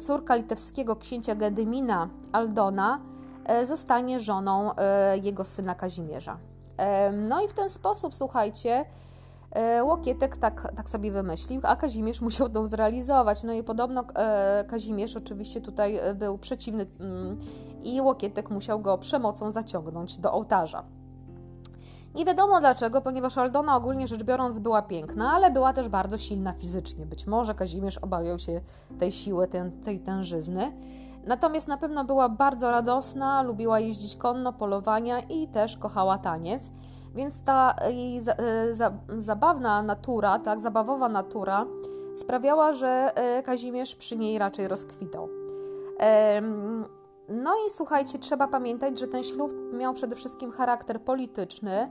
córka 0.00 0.34
litewskiego 0.34 0.96
księcia 0.96 1.34
Gedymina 1.34 2.08
Aldona 2.32 3.00
E, 3.44 3.66
zostanie 3.66 4.20
żoną 4.20 4.74
e, 4.76 5.18
jego 5.18 5.44
syna 5.44 5.74
Kazimierza. 5.74 6.38
E, 6.76 7.12
no 7.12 7.44
i 7.44 7.48
w 7.48 7.52
ten 7.52 7.70
sposób, 7.70 8.14
słuchajcie, 8.14 8.84
Łokietek 9.82 10.36
tak, 10.36 10.72
tak 10.76 10.88
sobie 10.88 11.12
wymyślił, 11.12 11.60
a 11.64 11.76
Kazimierz 11.76 12.20
musiał 12.28 12.48
to 12.48 12.66
zrealizować. 12.66 13.42
No 13.42 13.52
i 13.52 13.62
podobno 13.62 14.04
Kazimierz 14.68 15.16
oczywiście 15.16 15.60
tutaj 15.60 16.00
był 16.14 16.38
przeciwny 16.38 16.86
mm, 17.00 17.38
i 17.82 18.00
Łokietek 18.00 18.50
musiał 18.50 18.80
go 18.80 18.98
przemocą 18.98 19.50
zaciągnąć 19.50 20.18
do 20.18 20.32
ołtarza. 20.32 20.84
Nie 22.14 22.24
wiadomo 22.24 22.60
dlaczego, 22.60 23.00
ponieważ 23.00 23.38
Aldona 23.38 23.76
ogólnie 23.76 24.06
rzecz 24.06 24.22
biorąc 24.22 24.58
była 24.58 24.82
piękna, 24.82 25.32
ale 25.32 25.50
była 25.50 25.72
też 25.72 25.88
bardzo 25.88 26.18
silna 26.18 26.52
fizycznie. 26.52 27.06
Być 27.06 27.26
może 27.26 27.54
Kazimierz 27.54 27.98
obawiał 27.98 28.38
się 28.38 28.60
tej 28.98 29.12
siły, 29.12 29.48
tej, 29.48 29.70
tej 29.84 30.00
tężyzny. 30.00 30.72
Natomiast 31.26 31.68
na 31.68 31.76
pewno 31.76 32.04
była 32.04 32.28
bardzo 32.28 32.70
radosna, 32.70 33.42
lubiła 33.42 33.80
jeździć 33.80 34.16
konno, 34.16 34.52
polowania 34.52 35.20
i 35.20 35.48
też 35.48 35.76
kochała 35.76 36.18
taniec. 36.18 36.70
Więc 37.14 37.44
ta 37.44 37.74
jej 37.90 38.20
za, 38.20 38.32
e, 38.32 38.74
za, 38.74 38.92
zabawna 39.16 39.82
natura, 39.82 40.38
tak, 40.38 40.60
zabawowa 40.60 41.08
natura 41.08 41.66
sprawiała, 42.14 42.72
że 42.72 43.12
e, 43.14 43.42
Kazimierz 43.42 43.96
przy 43.96 44.16
niej 44.16 44.38
raczej 44.38 44.68
rozkwitał. 44.68 45.28
No 47.32 47.50
i 47.66 47.70
słuchajcie, 47.70 48.18
trzeba 48.18 48.48
pamiętać, 48.48 48.98
że 48.98 49.08
ten 49.08 49.22
ślub 49.22 49.52
miał 49.72 49.94
przede 49.94 50.16
wszystkim 50.16 50.50
charakter 50.50 51.00
polityczny 51.00 51.90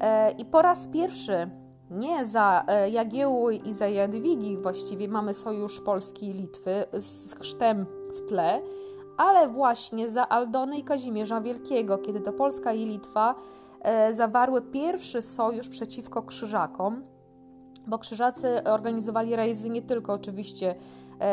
e, 0.00 0.30
i 0.30 0.44
po 0.44 0.62
raz 0.62 0.88
pierwszy 0.88 1.50
nie 1.90 2.24
za 2.24 2.64
Jagiełły 2.90 3.54
i 3.54 3.72
za 3.72 3.88
Jadwigi 3.88 4.56
właściwie 4.56 5.08
mamy 5.08 5.34
sojusz 5.34 5.80
Polski 5.80 6.26
i 6.26 6.32
Litwy 6.32 6.84
z 6.92 7.34
chrztem 7.34 7.86
w 8.16 8.28
tle, 8.28 8.62
ale 9.16 9.48
właśnie 9.48 10.08
za 10.08 10.28
Aldony 10.28 10.78
i 10.78 10.84
Kazimierza 10.84 11.40
Wielkiego, 11.40 11.98
kiedy 11.98 12.20
to 12.20 12.32
Polska 12.32 12.72
i 12.72 12.84
Litwa 12.84 13.34
e, 13.80 14.14
zawarły 14.14 14.62
pierwszy 14.62 15.22
sojusz 15.22 15.68
przeciwko 15.68 16.22
Krzyżakom, 16.22 17.04
bo 17.86 17.98
Krzyżacy 17.98 18.64
organizowali 18.64 19.36
rejzy 19.36 19.70
nie 19.70 19.82
tylko 19.82 20.12
oczywiście 20.12 20.70
e, 20.70 20.74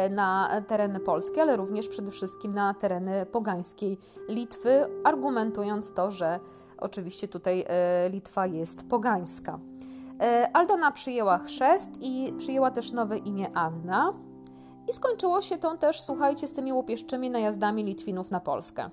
na 0.10 0.50
tereny 0.68 1.00
polskie, 1.00 1.42
ale 1.42 1.58
również 1.58 1.88
przede 1.88 2.12
wszystkim 2.12 2.54
na 2.54 2.74
tereny 2.74 3.26
pogańskiej 3.26 3.98
Litwy, 4.30 4.86
argumentując 5.04 5.94
to, 5.94 6.12
że 6.12 6.40
oczywiście 6.78 7.28
tutaj 7.28 7.66
e, 7.68 8.10
Litwa 8.10 8.46
jest 8.46 8.90
pogańska. 8.90 9.60
Aldona 10.54 10.92
przyjęła 10.92 11.38
chrzest 11.38 11.92
i 12.02 12.34
przyjęła 12.38 12.72
też 12.72 12.92
nowe 12.92 13.18
imię 13.18 13.50
Anna. 13.54 14.14
I 14.90 14.94
skończyło 14.94 15.42
się 15.42 15.58
to 15.58 15.78
też, 15.78 16.02
słuchajcie, 16.02 16.48
z 16.48 16.54
tymi 16.54 16.74
łupieszczymi 16.74 17.30
najazdami 17.30 17.84
Litwinów 17.84 18.32
na 18.32 18.40
Polskę. 18.40 18.90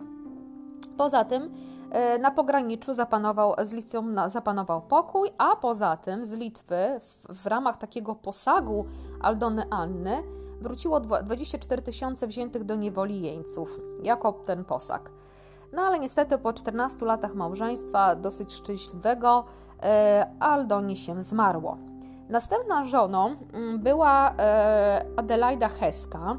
Poza 0.97 1.25
tym 1.25 1.51
e, 1.91 2.19
na 2.19 2.31
pograniczu 2.31 2.95
zapanował, 2.95 3.55
z 3.63 3.73
Litwą 3.73 4.05
zapanował 4.27 4.83
pokój, 4.83 5.29
a 5.39 5.57
poza 5.57 5.97
tym 5.97 6.25
z 6.25 6.33
Litwy 6.33 7.01
w, 7.01 7.43
w 7.43 7.47
ramach 7.47 7.77
takiego 7.77 8.15
posagu 8.15 8.85
Aldony 9.21 9.65
Anny 9.71 10.23
wróciło 10.63 11.01
24 11.01 11.83
tysiące 11.83 12.27
wziętych 12.27 12.65
do 12.65 12.77
niewoli 12.77 13.23
jeńców, 13.23 13.81
jako 14.03 14.33
ten 14.33 14.65
posag. 14.65 15.11
No 15.73 15.83
ale 15.83 15.99
niestety 15.99 16.39
po 16.39 16.53
14 16.53 17.07
latach 17.07 17.35
małżeństwa, 17.35 18.17
dosyć 18.17 18.53
szczęśliwego, 18.55 19.45
e, 19.83 20.27
Aldonie 20.41 20.97
się 20.97 21.23
zmarło. 21.23 21.77
Następną 22.29 22.85
żoną 22.85 23.37
mm, 23.53 23.79
była 23.79 24.35
e, 24.39 25.07
Adelaida 25.17 25.69
Heska. 25.69 26.37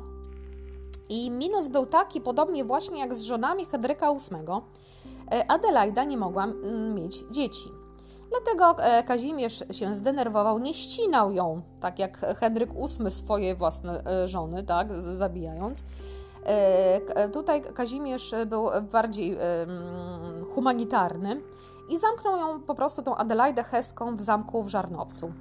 I 1.09 1.31
minus 1.31 1.67
był 1.67 1.85
taki, 1.85 2.21
podobnie 2.21 2.65
właśnie 2.65 2.99
jak 2.99 3.15
z 3.15 3.21
żonami 3.21 3.65
Henryka 3.65 4.07
VIII, 4.11 4.61
e, 5.31 5.51
Adelaida 5.51 6.03
nie 6.03 6.17
mogła 6.17 6.43
mm, 6.43 6.93
mieć 6.93 7.23
dzieci. 7.31 7.82
Dlatego 8.33 8.83
e, 8.83 9.03
Kazimierz 9.03 9.63
się 9.71 9.95
zdenerwował, 9.95 10.59
nie 10.59 10.73
ścinał 10.73 11.31
ją, 11.31 11.61
tak 11.79 11.99
jak 11.99 12.17
Henryk 12.39 12.69
VIII 12.73 13.11
swoje 13.11 13.55
własne 13.55 14.03
żony, 14.25 14.63
tak, 14.63 14.95
zabijając. 14.95 15.83
Tutaj 17.33 17.61
Kazimierz 17.61 18.35
był 18.45 18.69
bardziej 18.91 19.37
humanitarny 20.55 21.41
i 21.89 21.97
zamknął 21.97 22.37
ją 22.37 22.61
po 22.61 22.75
prostu 22.75 23.01
tą 23.01 23.15
Adelaidę 23.15 23.63
Heską 23.63 24.15
w 24.15 24.21
zamku 24.21 24.63
w 24.63 24.69
Żarnowcu. 24.69 25.31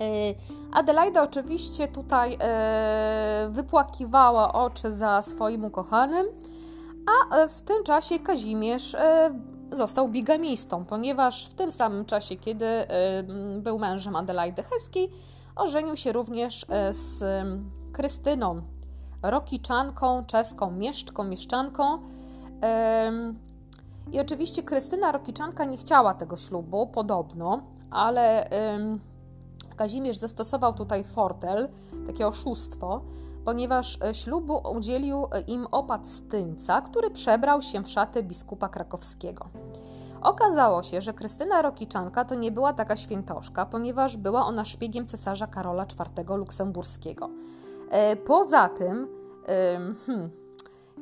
E, 0.00 0.34
Adelaida 0.72 1.22
oczywiście 1.22 1.88
tutaj 1.88 2.36
e, 2.40 3.48
wypłakiwała 3.52 4.52
oczy 4.52 4.92
za 4.92 5.22
swoim 5.22 5.64
ukochanym, 5.64 6.26
a 7.06 7.36
e, 7.36 7.48
w 7.48 7.62
tym 7.62 7.84
czasie 7.84 8.18
Kazimierz 8.18 8.96
został 9.72 10.08
bigamistą, 10.08 10.84
ponieważ 10.84 11.46
w 11.46 11.54
tym 11.54 11.70
samym 11.70 12.04
czasie, 12.04 12.36
kiedy 12.36 12.66
był 13.58 13.78
mężem 13.78 14.16
Adelaidy 14.16 14.62
Heskiej, 14.62 15.10
ożenił 15.56 15.96
się 15.96 16.12
również 16.12 16.66
z 16.90 17.24
Krystyną, 17.92 18.62
rokiczanką, 19.22 20.24
czeską 20.26 20.70
mieszczką, 20.70 21.24
mieszczanką. 21.24 21.98
I 24.12 24.20
oczywiście 24.20 24.62
Krystyna 24.62 25.12
Rokiczanka 25.12 25.64
nie 25.64 25.76
chciała 25.76 26.14
tego 26.14 26.36
ślubu, 26.36 26.86
podobno, 26.86 27.62
ale 27.90 28.50
Kazimierz 29.76 30.16
zastosował 30.16 30.74
tutaj 30.74 31.04
fortel, 31.04 31.68
takie 32.06 32.26
oszustwo, 32.26 33.00
ponieważ 33.44 33.98
ślubu 34.12 34.60
udzielił 34.76 35.26
im 35.46 35.66
opat 35.70 36.08
Styńca, 36.08 36.80
który 36.80 37.10
przebrał 37.10 37.62
się 37.62 37.82
w 37.82 37.88
szaty 37.88 38.22
biskupa 38.22 38.68
krakowskiego. 38.68 39.48
Okazało 40.22 40.82
się, 40.82 41.00
że 41.00 41.12
Krystyna 41.12 41.62
Rokiczanka 41.62 42.24
to 42.24 42.34
nie 42.34 42.52
była 42.52 42.72
taka 42.72 42.96
świętoszka, 42.96 43.66
ponieważ 43.66 44.16
była 44.16 44.46
ona 44.46 44.64
szpiegiem 44.64 45.06
cesarza 45.06 45.46
Karola 45.46 45.84
IV 45.84 46.36
luksemburskiego. 46.36 47.30
E, 47.90 48.16
poza 48.16 48.68
tym, 48.68 49.08
hmm, 50.06 50.30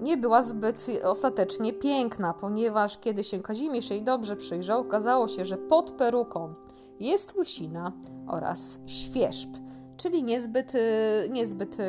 nie 0.01 0.17
była 0.17 0.43
zbyt 0.43 0.87
ostatecznie 1.05 1.73
piękna, 1.73 2.35
ponieważ 2.35 2.99
kiedy 2.99 3.25
się 3.25 3.41
Kazimierz 3.41 3.91
jej 3.91 4.03
dobrze 4.03 4.37
przyjrzał, 4.37 4.81
okazało 4.81 5.29
się, 5.29 5.45
że 5.45 5.57
pod 5.57 5.91
peruką 5.91 6.55
jest 7.01 7.37
łysina 7.37 7.93
oraz 8.27 8.79
świerzb, 8.87 9.49
czyli 9.97 10.23
niezbyt, 10.23 10.75
y, 10.75 11.29
niezbyt 11.31 11.81
y, 11.81 11.83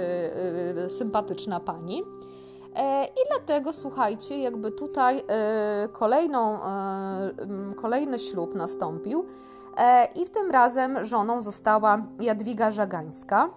y, 0.85 0.89
sympatyczna 0.89 1.59
pani. 1.59 2.03
E, 2.77 3.05
I 3.05 3.19
dlatego 3.29 3.73
słuchajcie, 3.73 4.39
jakby 4.39 4.71
tutaj 4.71 5.23
e, 5.27 5.89
kolejną, 5.91 6.63
e, 6.63 7.29
kolejny 7.75 8.19
ślub 8.19 8.55
nastąpił 8.55 9.25
i 10.15 10.25
w 10.25 10.29
tym 10.29 10.51
razem 10.51 11.05
żoną 11.05 11.41
została 11.41 12.01
Jadwiga 12.19 12.71
Żagańska. 12.71 13.49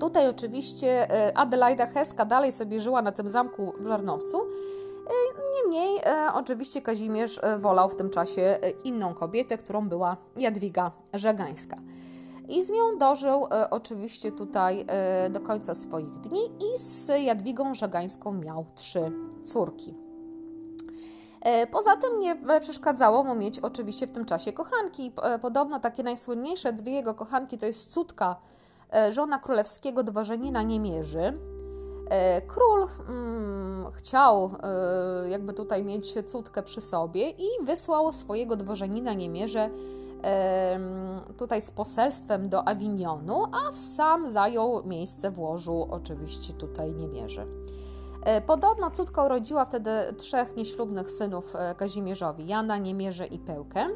Tutaj 0.00 0.28
oczywiście 0.28 1.08
Adelaida 1.36 1.86
Heska 1.86 2.24
dalej 2.24 2.52
sobie 2.52 2.80
żyła 2.80 3.02
na 3.02 3.12
tym 3.12 3.28
zamku 3.28 3.72
w 3.80 3.86
Żarnowcu. 3.86 4.38
Niemniej 5.54 6.00
oczywiście 6.34 6.82
Kazimierz 6.82 7.40
wolał 7.58 7.88
w 7.88 7.96
tym 7.96 8.10
czasie 8.10 8.58
inną 8.84 9.14
kobietę, 9.14 9.58
którą 9.58 9.88
była 9.88 10.16
Jadwiga 10.36 10.90
Żagańska 11.14 11.76
i 12.48 12.62
z 12.62 12.70
nią 12.70 12.98
dożył 12.98 13.46
e, 13.50 13.70
oczywiście 13.70 14.32
tutaj 14.32 14.84
e, 14.86 15.30
do 15.30 15.40
końca 15.40 15.74
swoich 15.74 16.20
dni 16.20 16.40
i 16.44 16.78
z 16.78 17.08
Jadwigą 17.22 17.74
Żagańską 17.74 18.32
miał 18.32 18.66
trzy 18.74 19.12
córki. 19.44 19.94
E, 21.40 21.66
poza 21.66 21.96
tym 21.96 22.20
nie 22.20 22.36
przeszkadzało 22.60 23.24
mu 23.24 23.34
mieć 23.34 23.58
oczywiście 23.58 24.06
w 24.06 24.10
tym 24.10 24.24
czasie 24.24 24.52
kochanki. 24.52 25.12
Podobno 25.40 25.80
takie 25.80 26.02
najsłynniejsze 26.02 26.72
dwie 26.72 26.92
jego 26.92 27.14
kochanki 27.14 27.58
to 27.58 27.66
jest 27.66 27.90
cudka, 27.92 28.36
żona 29.10 29.38
królewskiego 29.38 30.02
dworzenina 30.02 30.62
Niemierzy. 30.62 31.38
Król 32.46 32.86
mm, 33.08 33.92
chciał 33.92 34.50
jakby 35.28 35.52
tutaj 35.52 35.84
mieć 35.84 36.14
cudkę 36.26 36.62
przy 36.62 36.80
sobie 36.80 37.30
i 37.30 37.48
wysłał 37.62 38.12
swojego 38.12 38.56
dworzenina 38.56 39.14
Niemierze 39.14 39.70
tutaj 41.36 41.62
z 41.62 41.70
poselstwem 41.70 42.48
do 42.48 42.68
Awinionu, 42.68 43.44
a 43.44 43.72
sam 43.72 44.28
zajął 44.28 44.82
miejsce 44.84 45.30
w 45.30 45.38
łożu, 45.38 45.86
oczywiście 45.90 46.52
tutaj 46.52 46.94
nie 46.94 47.08
mierzy. 47.08 47.46
E, 48.24 48.40
podobno 48.40 48.90
cudka 48.90 49.24
urodziła 49.24 49.64
wtedy 49.64 49.90
trzech 50.16 50.56
nieślubnych 50.56 51.10
synów 51.10 51.56
e, 51.56 51.74
Kazimierzowi, 51.74 52.46
Jana, 52.46 52.78
Niemierze 52.78 53.26
i 53.26 53.38
Pełkę, 53.38 53.86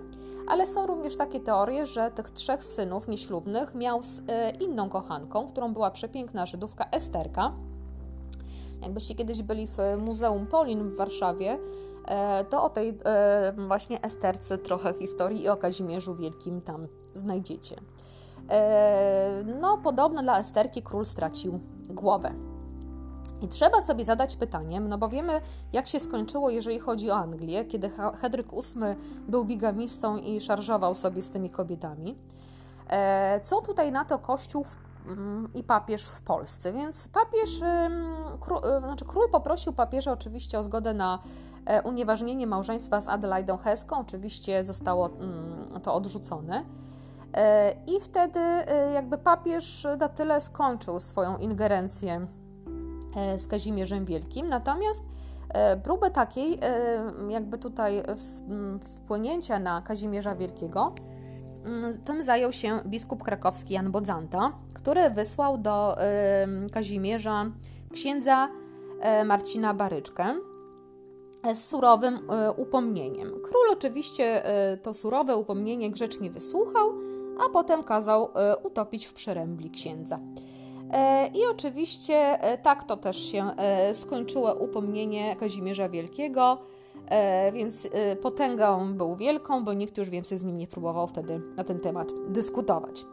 ale 0.49 0.66
są 0.66 0.87
również 0.87 1.16
takie 1.16 1.40
teorie, 1.40 1.87
że 1.87 2.11
tych 2.11 2.31
trzech 2.31 2.64
synów 2.64 3.09
nieślubnych 3.09 3.75
miał 3.75 4.02
z 4.02 4.23
e, 4.28 4.50
inną 4.50 4.88
kochanką, 4.88 5.47
którą 5.47 5.73
była 5.73 5.90
przepiękna 5.90 6.47
Żydówka 6.47 6.87
Esterka. 6.90 7.52
Jakbyście 8.83 9.14
kiedyś 9.14 9.43
byli 9.43 9.66
w 9.66 9.78
Muzeum 9.99 10.47
Polin 10.47 10.88
w 10.88 10.97
Warszawie, 10.97 11.59
to 12.50 12.64
o 12.64 12.68
tej 12.68 12.99
e, 13.04 13.52
właśnie 13.68 14.00
Esterce 14.02 14.58
trochę 14.58 14.94
historii 14.94 15.42
i 15.42 15.49
o 15.49 15.56
Kazimierzu 15.56 16.14
Wielkim 16.14 16.61
tam 16.61 16.88
znajdziecie. 17.14 17.76
E, 18.50 19.44
no, 19.61 19.78
podobno 19.78 20.23
dla 20.23 20.38
Esterki 20.38 20.82
król 20.82 21.04
stracił 21.04 21.61
głowę. 21.88 22.32
I 23.40 23.49
trzeba 23.49 23.80
sobie 23.80 24.04
zadać 24.04 24.37
pytanie, 24.37 24.80
no 24.80 24.99
bo 24.99 25.08
wiemy, 25.08 25.40
jak 25.73 25.86
się 25.86 26.00
skończyło, 26.00 26.50
jeżeli 26.50 26.78
chodzi 26.78 27.10
o 27.10 27.17
Anglię, 27.17 27.64
kiedy 27.64 27.90
Henryk 28.21 28.47
VIII 28.52 28.97
był 29.28 29.45
bigamistą 29.45 30.17
i 30.17 30.40
szarżował 30.40 30.95
sobie 30.95 31.23
z 31.23 31.30
tymi 31.30 31.50
kobietami. 31.50 32.19
Co 33.43 33.60
tutaj 33.60 33.93
na 33.93 34.04
to 34.04 34.19
Kościół 34.19 34.64
mm, 35.06 35.49
i 35.54 35.62
papież 35.62 36.06
w 36.06 36.23
Polsce? 36.23 36.73
Więc 36.73 37.08
papież, 37.08 37.60
król, 38.40 38.60
znaczy 38.78 39.04
król 39.04 39.30
poprosił 39.30 39.73
papieża 39.73 40.12
oczywiście 40.12 40.58
o 40.58 40.62
zgodę 40.62 40.95
na 40.95 41.19
E, 41.19 41.53
unieważnienie 41.85 42.47
małżeństwa 42.47 43.00
z 43.00 43.09
Adelaidą 43.09 43.57
Heską. 43.57 43.99
Oczywiście 43.99 44.65
zostało 44.65 45.07
mm, 45.07 45.81
to 45.83 45.95
odrzucone. 45.95 46.65
E, 47.35 47.75
I 47.87 48.00
wtedy 48.00 48.41
e, 48.41 48.93
jakby 48.93 49.19
papież 49.19 49.87
na 49.99 50.09
tyle 50.09 50.41
skończył 50.41 51.00
swoją 51.00 51.39
ingerencję 51.39 52.27
z 53.37 53.47
Kazimierzem 53.47 54.05
Wielkim. 54.05 54.47
Natomiast 54.47 55.05
próbę 55.83 56.11
takiej 56.11 56.59
jakby 57.29 57.59
tutaj 57.59 58.03
wpłynięcia 58.97 59.59
na 59.59 59.83
Kazimierza 59.83 60.35
Wielkiego 60.35 60.95
tym 62.05 62.23
zajął 62.23 62.53
się 62.53 62.81
biskup 62.87 63.23
krakowski 63.23 63.75
Jan 63.75 63.91
Bodzanta, 63.91 64.53
który 64.75 65.11
wysłał 65.11 65.59
do 65.59 65.97
Kazimierza 66.73 67.47
księdza 67.93 68.49
Marcina 69.25 69.75
Baryczkę, 69.75 70.35
z 71.52 71.65
surowym 71.69 72.19
e, 72.30 72.52
upomnieniem. 72.52 73.30
Król 73.30 73.71
oczywiście 73.73 74.47
e, 74.47 74.76
to 74.76 74.95
surowe 74.95 75.37
upomnienie 75.37 75.91
grzecznie 75.91 76.30
wysłuchał, 76.30 76.93
a 77.47 77.52
potem 77.52 77.83
kazał 77.83 78.28
e, 78.35 78.57
utopić 78.57 79.07
w 79.07 79.13
przerębli 79.13 79.71
księdza. 79.71 80.21
I 81.35 81.47
oczywiście 81.50 82.39
tak 82.63 82.85
to 82.85 82.97
też 82.97 83.33
się 83.33 83.50
skończyło 83.93 84.54
upomnienie 84.54 85.37
Kazimierza 85.37 85.89
Wielkiego, 85.89 86.59
więc 87.52 87.89
potęgą 88.23 88.95
był 88.95 89.17
wielką, 89.17 89.65
bo 89.65 89.73
nikt 89.73 89.99
już 89.99 90.11
więcej 90.11 90.39
z 90.39 90.45
nim 90.45 90.57
nie 90.57 90.67
próbował 90.67 91.07
wtedy 91.07 91.41
na 91.57 91.65
ten 91.65 91.80
temat 91.80 92.09
dyskutować. 92.28 93.04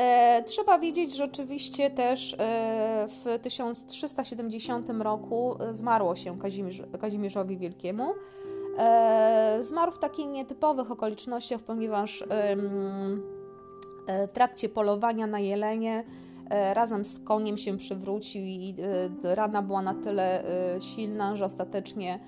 E, 0.00 0.42
trzeba 0.46 0.78
wiedzieć, 0.78 1.16
że 1.16 1.24
oczywiście 1.24 1.90
też 1.90 2.36
e, 2.38 3.06
w 3.08 3.38
1370 3.42 4.90
roku 4.90 5.56
zmarło 5.72 6.16
się 6.16 6.38
Kazimierz, 6.38 6.82
Kazimierzowi 7.00 7.58
Wielkiemu. 7.58 8.14
E, 8.78 9.58
zmarł 9.60 9.92
w 9.92 9.98
takich 9.98 10.28
nietypowych 10.28 10.90
okolicznościach, 10.90 11.60
ponieważ 11.60 12.22
e, 12.22 12.56
w 14.26 14.32
trakcie 14.32 14.68
polowania 14.68 15.26
na 15.26 15.40
jelenie 15.40 16.04
e, 16.50 16.74
razem 16.74 17.04
z 17.04 17.24
koniem 17.24 17.56
się 17.56 17.76
przywrócił 17.76 18.42
i 18.42 18.74
e, 19.24 19.34
rana 19.34 19.62
była 19.62 19.82
na 19.82 19.94
tyle 19.94 20.44
silna, 20.80 21.36
że 21.36 21.44
ostatecznie 21.44 22.18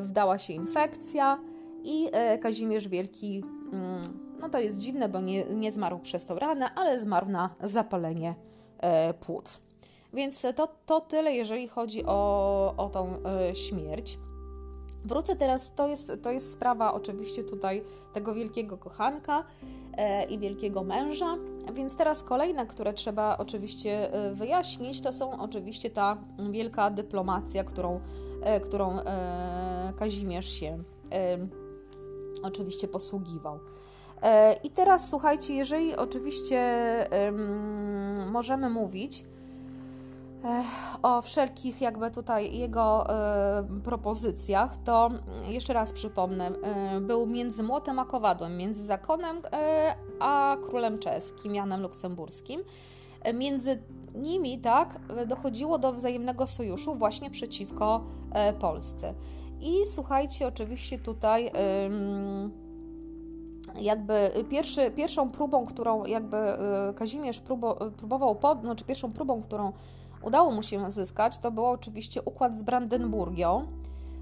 wdała 0.00 0.38
się 0.38 0.52
infekcja 0.52 1.38
i 1.84 2.08
Kazimierz 2.40 2.88
Wielki 2.88 3.44
mm, 3.72 4.27
no 4.40 4.48
to 4.48 4.58
jest 4.58 4.78
dziwne, 4.78 5.08
bo 5.08 5.20
nie, 5.20 5.44
nie 5.44 5.72
zmarł 5.72 5.98
przez 5.98 6.24
tą 6.24 6.38
ranę, 6.38 6.74
ale 6.74 7.00
zmarł 7.00 7.28
na 7.28 7.50
zapalenie 7.62 8.34
e, 8.78 9.14
płuc. 9.14 9.60
Więc 10.12 10.46
to, 10.56 10.68
to 10.86 11.00
tyle, 11.00 11.32
jeżeli 11.32 11.68
chodzi 11.68 12.04
o, 12.06 12.74
o 12.76 12.88
tą 12.88 13.06
e, 13.06 13.54
śmierć. 13.54 14.18
Wrócę 15.04 15.36
teraz, 15.36 15.74
to 15.74 15.88
jest, 15.88 16.12
to 16.22 16.30
jest 16.30 16.52
sprawa 16.52 16.94
oczywiście 16.94 17.44
tutaj 17.44 17.82
tego 18.12 18.34
wielkiego 18.34 18.78
kochanka 18.78 19.44
e, 19.96 20.24
i 20.24 20.38
wielkiego 20.38 20.84
męża, 20.84 21.36
więc 21.74 21.96
teraz 21.96 22.22
kolejne, 22.22 22.66
które 22.66 22.92
trzeba 22.92 23.38
oczywiście 23.38 24.14
e, 24.14 24.34
wyjaśnić, 24.34 25.00
to 25.00 25.12
są 25.12 25.40
oczywiście 25.40 25.90
ta 25.90 26.16
wielka 26.50 26.90
dyplomacja, 26.90 27.64
którą, 27.64 28.00
e, 28.42 28.60
którą 28.60 28.98
e, 28.98 29.92
Kazimierz 29.98 30.48
się 30.48 30.78
oczywiście 32.42 32.88
posługiwał. 32.88 33.58
E, 34.22 34.52
I 34.52 34.70
teraz 34.70 35.10
słuchajcie, 35.10 35.54
jeżeli 35.54 35.96
oczywiście 35.96 36.58
możemy 38.30 38.70
mówić 38.70 39.24
e, 40.44 40.64
o 41.02 41.22
wszelkich 41.22 41.80
jakby 41.80 42.10
tutaj 42.10 42.58
jego 42.58 43.10
e, 43.10 43.64
propozycjach, 43.84 44.76
to 44.76 45.10
jeszcze 45.48 45.72
raz 45.72 45.92
przypomnę, 45.92 46.50
był 47.00 47.26
między 47.26 47.62
młotem 47.62 47.98
a 47.98 48.04
kowadłem, 48.04 48.56
między 48.56 48.84
zakonem 48.84 49.42
a 50.20 50.56
królem 50.68 50.98
czeskim, 50.98 51.54
Janem 51.54 51.82
Luksemburskim. 51.82 52.60
Między 53.34 53.82
nimi, 54.14 54.58
tak, 54.58 55.00
dochodziło 55.26 55.78
do 55.78 55.92
wzajemnego 55.92 56.46
sojuszu 56.46 56.94
właśnie 56.94 57.30
przeciwko 57.30 58.04
Polsce. 58.58 59.14
I 59.60 59.86
słuchajcie, 59.86 60.46
oczywiście 60.46 60.98
tutaj 60.98 61.50
jakby 63.80 64.30
pierwszy, 64.50 64.90
pierwszą 64.90 65.30
próbą, 65.30 65.66
którą 65.66 66.04
jakby 66.04 66.36
y, 66.36 66.94
Kazimierz 66.94 67.40
próbo, 67.40 67.74
próbował, 67.96 68.34
pod, 68.34 68.60
znaczy 68.60 68.84
pierwszą 68.84 69.12
próbą, 69.12 69.42
którą 69.42 69.72
udało 70.22 70.52
mu 70.52 70.62
się 70.62 70.90
zyskać, 70.90 71.38
to 71.38 71.50
było 71.50 71.70
oczywiście 71.70 72.22
układ 72.22 72.56
z 72.56 72.62
Brandenburgią. 72.62 73.66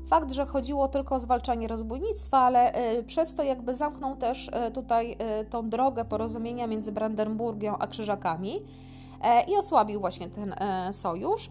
Fakt, 0.08 0.32
że 0.32 0.46
chodziło 0.46 0.88
tylko 0.88 1.14
o 1.14 1.20
zwalczanie 1.20 1.68
rozbójnictwa, 1.68 2.38
ale 2.38 2.92
y, 2.98 3.04
przez 3.04 3.34
to 3.34 3.42
jakby 3.42 3.74
zamknął 3.74 4.16
też 4.16 4.48
y, 4.48 4.70
tutaj 4.70 5.16
tą 5.50 5.68
drogę 5.68 6.04
porozumienia 6.04 6.66
między 6.66 6.92
Brandenburgią 6.92 7.78
a 7.78 7.86
Krzyżakami. 7.86 8.62
i 9.48 9.56
osłabił 9.56 10.00
właśnie 10.00 10.28
ten 10.28 10.54
sojusz. 10.92 11.50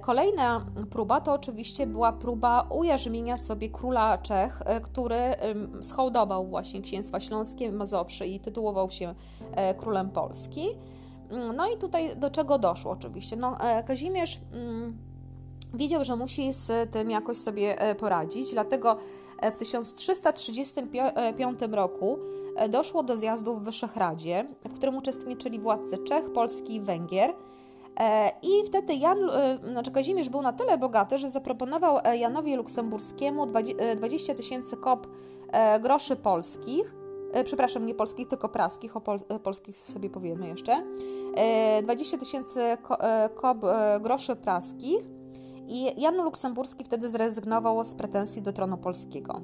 Kolejna 0.00 0.66
próba 0.90 1.20
to 1.20 1.32
oczywiście 1.32 1.86
była 1.86 2.12
próba 2.12 2.66
ujarzmienia 2.70 3.36
sobie 3.36 3.68
króla 3.68 4.18
Czech, 4.18 4.62
który 4.82 5.20
schołdował 5.82 6.46
właśnie 6.46 6.82
księstwa 6.82 7.20
śląskie, 7.20 7.72
Mazowsze 7.72 8.26
i 8.26 8.40
tytułował 8.40 8.90
się 8.90 9.14
królem 9.78 10.10
Polski. 10.10 10.68
Mm, 11.30 11.56
no 11.56 11.72
i 11.72 11.76
tutaj 11.76 12.16
do 12.16 12.30
czego 12.30 12.58
doszło 12.58 12.92
oczywiście? 12.92 13.36
No, 13.36 13.56
Kazimierz 13.86 14.40
mm, 14.52 14.98
wiedział, 15.74 16.04
że 16.04 16.16
musi 16.16 16.52
z 16.52 16.92
tym 16.92 17.10
jakoś 17.10 17.38
sobie 17.38 17.80
e, 17.80 17.94
poradzić, 17.94 18.52
dlatego 18.52 18.96
e, 19.40 19.52
w 19.52 19.56
1335 19.56 21.58
roku 21.72 22.18
e, 22.56 22.68
doszło 22.68 23.02
do 23.02 23.16
zjazdu 23.16 23.56
w 23.56 23.62
Wyszehradzie, 23.62 24.46
w 24.64 24.74
którym 24.74 24.96
uczestniczyli 24.96 25.58
władcy 25.58 25.98
Czech, 25.98 26.32
Polski 26.32 26.74
i 26.74 26.80
Węgier. 26.80 27.34
I 28.42 28.66
wtedy 28.66 28.94
Jan, 28.94 29.18
znaczy 29.70 29.90
Kazimierz 29.90 30.28
był 30.28 30.42
na 30.42 30.52
tyle 30.52 30.78
bogaty, 30.78 31.18
że 31.18 31.30
zaproponował 31.30 31.98
Janowi 32.14 32.56
Luksemburskiemu 32.56 33.46
20 33.96 34.34
tysięcy 34.34 34.76
kop 34.76 35.06
groszy 35.80 36.16
polskich, 36.16 36.94
przepraszam, 37.44 37.86
nie 37.86 37.94
polskich, 37.94 38.28
tylko 38.28 38.48
praskich, 38.48 38.96
o 38.96 39.00
pol, 39.00 39.18
polskich 39.42 39.76
sobie 39.76 40.10
powiemy 40.10 40.48
jeszcze, 40.48 40.82
20 41.82 42.18
tysięcy 42.18 42.60
kop 43.34 43.58
groszy 44.00 44.36
praskich 44.36 45.06
i 45.68 46.00
Jan 46.02 46.16
Luksemburski 46.24 46.84
wtedy 46.84 47.08
zrezygnował 47.08 47.84
z 47.84 47.94
pretensji 47.94 48.42
do 48.42 48.52
tronu 48.52 48.76
polskiego. 48.76 49.40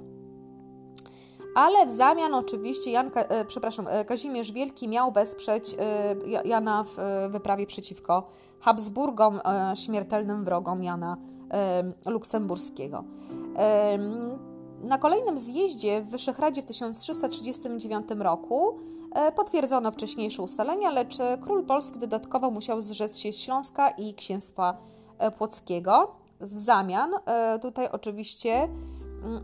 Ale 1.55 1.87
w 1.87 1.93
zamian 1.93 2.35
oczywiście 2.35 2.91
Jan, 2.91 3.11
e, 3.15 3.45
przepraszam, 3.45 3.87
e, 3.89 4.05
Kazimierz 4.05 4.53
Wielki 4.53 4.89
miał 4.89 5.13
wesprzeć 5.13 5.77
e, 5.79 6.15
Jana 6.45 6.85
w 6.85 6.97
wyprawie 7.31 7.67
przeciwko 7.67 8.27
Habsburgom, 8.61 9.41
śmiertelnym 9.75 10.45
wrogom 10.45 10.83
Jana 10.83 11.17
Luksemburskiego. 12.07 13.05
Na 14.85 14.99
kolejnym 14.99 15.39
zjeździe 15.39 16.03
w 16.03 16.11
Wyszehradzie 16.11 16.63
w 16.63 16.67
1339 16.67 18.09
roku 18.19 18.79
potwierdzono 19.37 19.91
wcześniejsze 19.91 20.43
ustalenia, 20.43 20.91
lecz 20.91 21.19
król 21.41 21.65
polski 21.65 21.99
dodatkowo 21.99 22.51
musiał 22.51 22.83
zrzec 22.83 23.19
się 23.19 23.33
Śląska 23.33 23.89
i 23.89 24.15
księstwa 24.15 24.77
Płockiego. 25.39 26.15
W 26.41 26.59
zamian 26.59 27.11
tutaj 27.63 27.89
oczywiście 27.93 28.69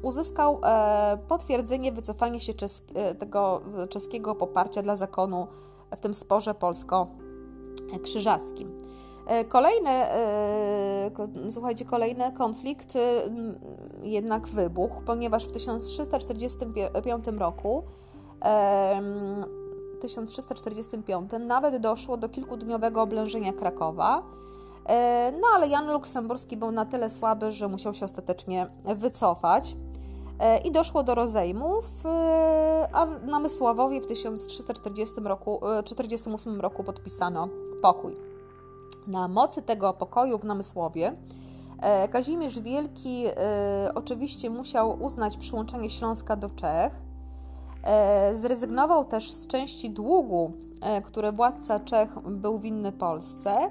uzyskał 0.03 0.61
e, 0.65 1.19
potwierdzenie 1.29 1.93
wycofania 1.93 2.41
się 2.41 2.53
tego 3.19 3.61
czeskiego 3.89 4.35
poparcia 4.35 4.83
dla 4.83 4.97
zakonu 4.97 5.47
w 5.97 6.01
tym 6.01 6.15
sporze 6.15 6.55
polsko-krzyżackim. 6.55 8.79
Kolejny, 9.49 9.91
słuchajcie, 11.51 11.85
kolejny 11.85 12.33
konflikt 12.33 12.95
jednak 14.03 14.49
wybuchł, 14.49 15.01
ponieważ 15.07 15.47
w 15.47 15.53
1345 15.53 17.27
roku 17.39 17.83
1345 20.01 21.31
nawet 21.41 21.77
doszło 21.77 22.17
do 22.17 22.29
kilkudniowego 22.29 23.03
oblężenia 23.03 23.53
Krakowa, 23.53 24.23
E, 24.23 24.50
no 25.33 25.49
ale 25.55 25.69
Jan 25.69 25.93
Luksemburski 25.93 26.57
był 26.57 26.71
na 26.71 26.87
tyle 26.87 27.11
słaby, 27.11 27.53
że 27.53 27.69
musiał 27.69 27.95
się 27.95 28.05
ostatecznie 28.05 28.67
wycofać 28.97 29.77
e, 30.39 30.59
i 30.59 30.71
doszło 30.71 31.03
do 31.03 31.15
rozejmów, 31.15 31.85
e, 32.07 32.89
a 32.93 33.07
na 33.07 33.41
Mysławowie 33.41 34.01
w 34.01 34.07
1340 34.07 35.15
roku, 35.25 35.61
48 35.85 36.61
roku 36.61 36.85
podpisano 36.85 37.49
pokój. 37.83 38.17
Na 39.07 39.29
mocy 39.29 39.63
tego 39.63 39.93
pokoju 39.93 40.39
w 40.39 40.45
Namysłowie 40.45 41.17
Kazimierz 42.11 42.61
Wielki 42.61 43.25
oczywiście 43.95 44.51
musiał 44.51 45.03
uznać 45.03 45.37
przyłączenie 45.37 45.91
Śląska 45.91 46.37
do 46.37 46.51
Czech. 46.51 46.93
Zrezygnował 48.35 49.05
też 49.05 49.33
z 49.33 49.47
części 49.47 49.91
długu, 49.91 50.53
które 51.05 51.33
władca 51.33 51.79
Czech 51.79 52.11
był 52.19 52.59
winny 52.59 52.93
Polsce 52.93 53.71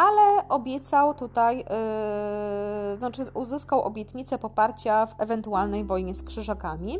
ale 0.00 0.48
obiecał 0.48 1.14
tutaj, 1.14 1.56
yy, 1.56 2.98
znaczy 2.98 3.22
uzyskał 3.34 3.82
obietnicę 3.82 4.38
poparcia 4.38 5.06
w 5.06 5.20
ewentualnej 5.20 5.84
wojnie 5.84 6.14
z 6.14 6.22
krzyżakami. 6.22 6.98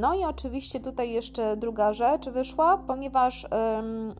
No 0.00 0.14
i 0.14 0.24
oczywiście 0.24 0.80
tutaj 0.80 1.12
jeszcze 1.12 1.56
druga 1.56 1.92
rzecz 1.92 2.28
wyszła, 2.28 2.78
ponieważ 2.78 3.46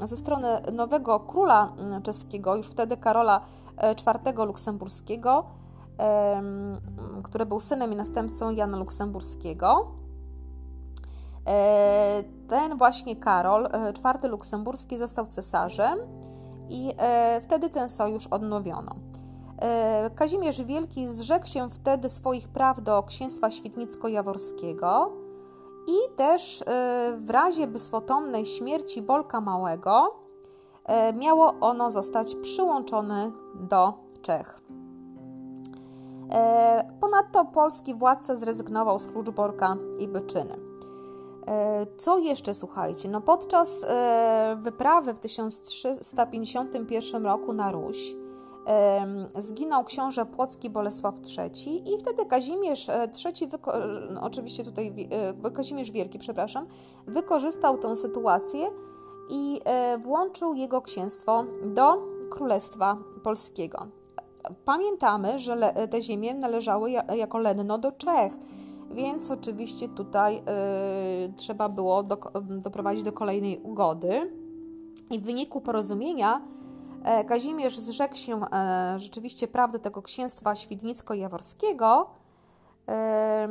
ze 0.01 0.17
strony 0.17 0.49
nowego 0.73 1.21
króla 1.21 1.73
mm, 1.79 2.03
czeskiego, 2.03 2.57
już 2.57 2.71
wtedy 2.71 2.97
Karola 2.97 3.41
IV 3.83 4.39
yy, 4.39 4.47
Luksemburskiego, 4.47 5.45
który 7.23 7.47
był 7.47 7.61
synem 7.61 7.93
i 7.93 7.97
następcą 7.97 8.51
Jana 8.51 8.79
Luksemburskiego, 8.79 9.87
yy, 11.47 11.53
ten 12.49 12.79
właśnie 12.79 13.17
Karol 13.17 13.69
IV 13.99 14.29
Luksemburski 14.29 14.99
został 14.99 15.27
cesarzem 15.27 15.99
i 16.68 16.92
e, 16.98 17.40
wtedy 17.40 17.70
ten 17.70 17.90
sojusz 17.90 18.27
odnowiono. 18.27 18.94
E, 19.62 20.11
Kazimierz 20.14 20.62
Wielki 20.62 21.09
zrzekł 21.09 21.46
się 21.46 21.70
wtedy 21.70 22.09
swoich 22.09 22.48
praw 22.48 22.83
do 22.83 23.03
księstwa 23.03 23.50
świdnicko-jaworskiego 23.50 25.12
i 25.87 26.16
też 26.16 26.62
e, 26.62 26.64
w 27.18 27.31
razie 27.31 27.66
bezpotomnej 27.66 28.46
śmierci 28.46 29.03
Bolka 29.03 29.40
Małego 29.40 30.24
miało 31.14 31.55
ono 31.61 31.90
zostać 31.90 32.35
przyłączone 32.35 33.33
do 33.55 33.92
Czech. 34.22 34.59
Ponadto 37.00 37.44
polski 37.44 37.94
władca 37.94 38.37
zrezygnował 38.37 38.98
z 38.98 39.07
Kluczborka 39.07 39.77
i 39.98 40.09
Byczyny. 40.09 40.74
E, 41.46 41.87
co 41.96 42.18
jeszcze 42.18 42.54
słuchajcie? 42.54 43.09
No 43.09 43.20
podczas 43.20 43.85
e, 43.88 44.57
wyprawy 44.62 45.14
w 45.14 45.18
1351 45.18 47.24
roku 47.24 47.52
na 47.52 47.72
Ruś 47.72 48.16
zginął 49.35 49.85
książę 49.85 50.26
Płocki 50.26 50.70
Bolesław 50.70 51.14
III 51.38 51.94
i 51.94 51.98
wtedy 51.98 52.26
Kazimierz 52.26 52.88
III, 53.24 53.50
no 54.11 54.20
oczywiście 54.20 54.64
tutaj 54.64 55.09
Kazimierz 55.54 55.90
Wielki, 55.90 56.18
przepraszam, 56.18 56.66
wykorzystał 57.07 57.78
tę 57.78 57.96
sytuację 57.96 58.66
i 59.30 59.61
e, 59.64 59.98
włączył 59.98 60.54
jego 60.54 60.83
księstwo 60.83 61.44
do 61.64 62.02
Królestwa 62.30 62.96
Polskiego. 63.22 63.87
Pamiętamy, 64.64 65.38
że 65.38 65.74
te 65.90 66.02
ziemie 66.02 66.35
należały 66.35 66.90
jako 66.90 67.38
lenno 67.38 67.78
do 67.78 67.92
Czech 67.92 68.33
więc 68.94 69.30
oczywiście 69.30 69.88
tutaj 69.88 70.37
y, 70.38 71.33
trzeba 71.37 71.68
było 71.68 72.02
do, 72.02 72.16
doprowadzić 72.62 73.04
do 73.04 73.12
kolejnej 73.12 73.59
ugody. 73.59 74.30
I 75.11 75.20
w 75.20 75.22
wyniku 75.22 75.61
porozumienia 75.61 76.40
e, 77.04 77.24
Kazimierz 77.24 77.78
zrzekł 77.78 78.16
się 78.16 78.40
e, 78.44 78.94
rzeczywiście 78.98 79.48
praw 79.48 79.72
do 79.72 79.78
tego 79.78 80.02
księstwa 80.02 80.54
świdnicko-jaworskiego, 80.54 82.07
e, 82.88 83.48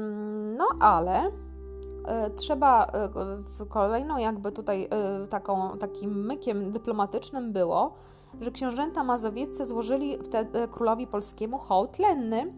no 0.58 0.68
ale 0.80 1.32
e, 2.06 2.30
trzeba 2.30 2.86
e, 2.86 3.10
w 3.60 3.68
kolejną 3.70 4.18
jakby 4.18 4.52
tutaj 4.52 4.88
e, 4.92 5.28
taką, 5.28 5.78
takim 5.78 6.26
mykiem 6.26 6.72
dyplomatycznym 6.72 7.54
było, 7.54 7.94
że 8.42 8.52
książęta 8.52 9.04
mazowieccy 9.04 9.66
złożyli 9.66 10.18
wtedy 10.24 10.68
królowi 10.68 11.08
polskiemu 11.08 11.58
hołd 11.58 12.00
lenny, 12.00 12.54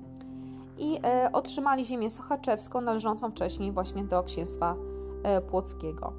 i 0.78 1.00
e, 1.06 1.30
otrzymali 1.34 1.86
ziemię 1.86 2.10
sochaczewską 2.10 2.82
należącą 2.82 3.32
wcześniej 3.32 3.72
właśnie 3.72 4.04
do 4.04 4.24
księstwa 4.24 4.76
e, 5.24 5.42
płockiego. 5.42 6.14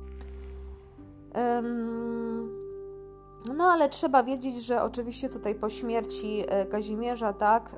No 3.57 3.65
ale 3.65 3.89
trzeba 3.89 4.23
wiedzieć, 4.23 4.57
że 4.57 4.83
oczywiście 4.83 5.29
tutaj 5.29 5.55
po 5.55 5.71
śmierci 5.71 6.45
e, 6.49 6.67
Kazimierza 6.67 7.33
tak 7.33 7.77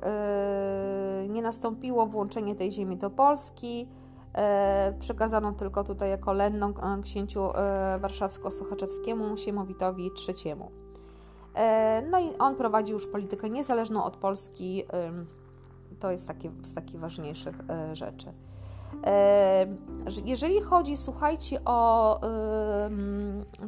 nie 1.29 1.41
nastąpiło 1.41 2.07
włączenie 2.07 2.55
tej 2.55 2.71
ziemi 2.71 2.97
do 2.97 3.09
Polski. 3.09 3.89
Przekazano 4.99 5.51
tylko 5.51 5.83
tutaj 5.83 6.09
jako 6.09 6.33
lenną 6.33 6.73
księciu 7.03 7.41
warszawsko-sochaczewskiemu 7.99 9.37
Siemowitowi 9.37 10.11
III. 10.27 10.55
No 12.11 12.19
i 12.19 12.37
on 12.39 12.55
prowadzi 12.55 12.91
już 12.91 13.07
politykę 13.07 13.49
niezależną 13.49 14.03
od 14.03 14.17
Polski 14.17 14.83
to 15.99 16.11
jest 16.11 16.27
takie, 16.27 16.51
z 16.63 16.73
takich 16.73 16.99
ważniejszych 16.99 17.55
e, 17.69 17.95
rzeczy. 17.95 18.27
E, 19.03 19.67
jeżeli 20.25 20.61
chodzi, 20.61 20.97
słuchajcie, 20.97 21.59
o 21.65 22.19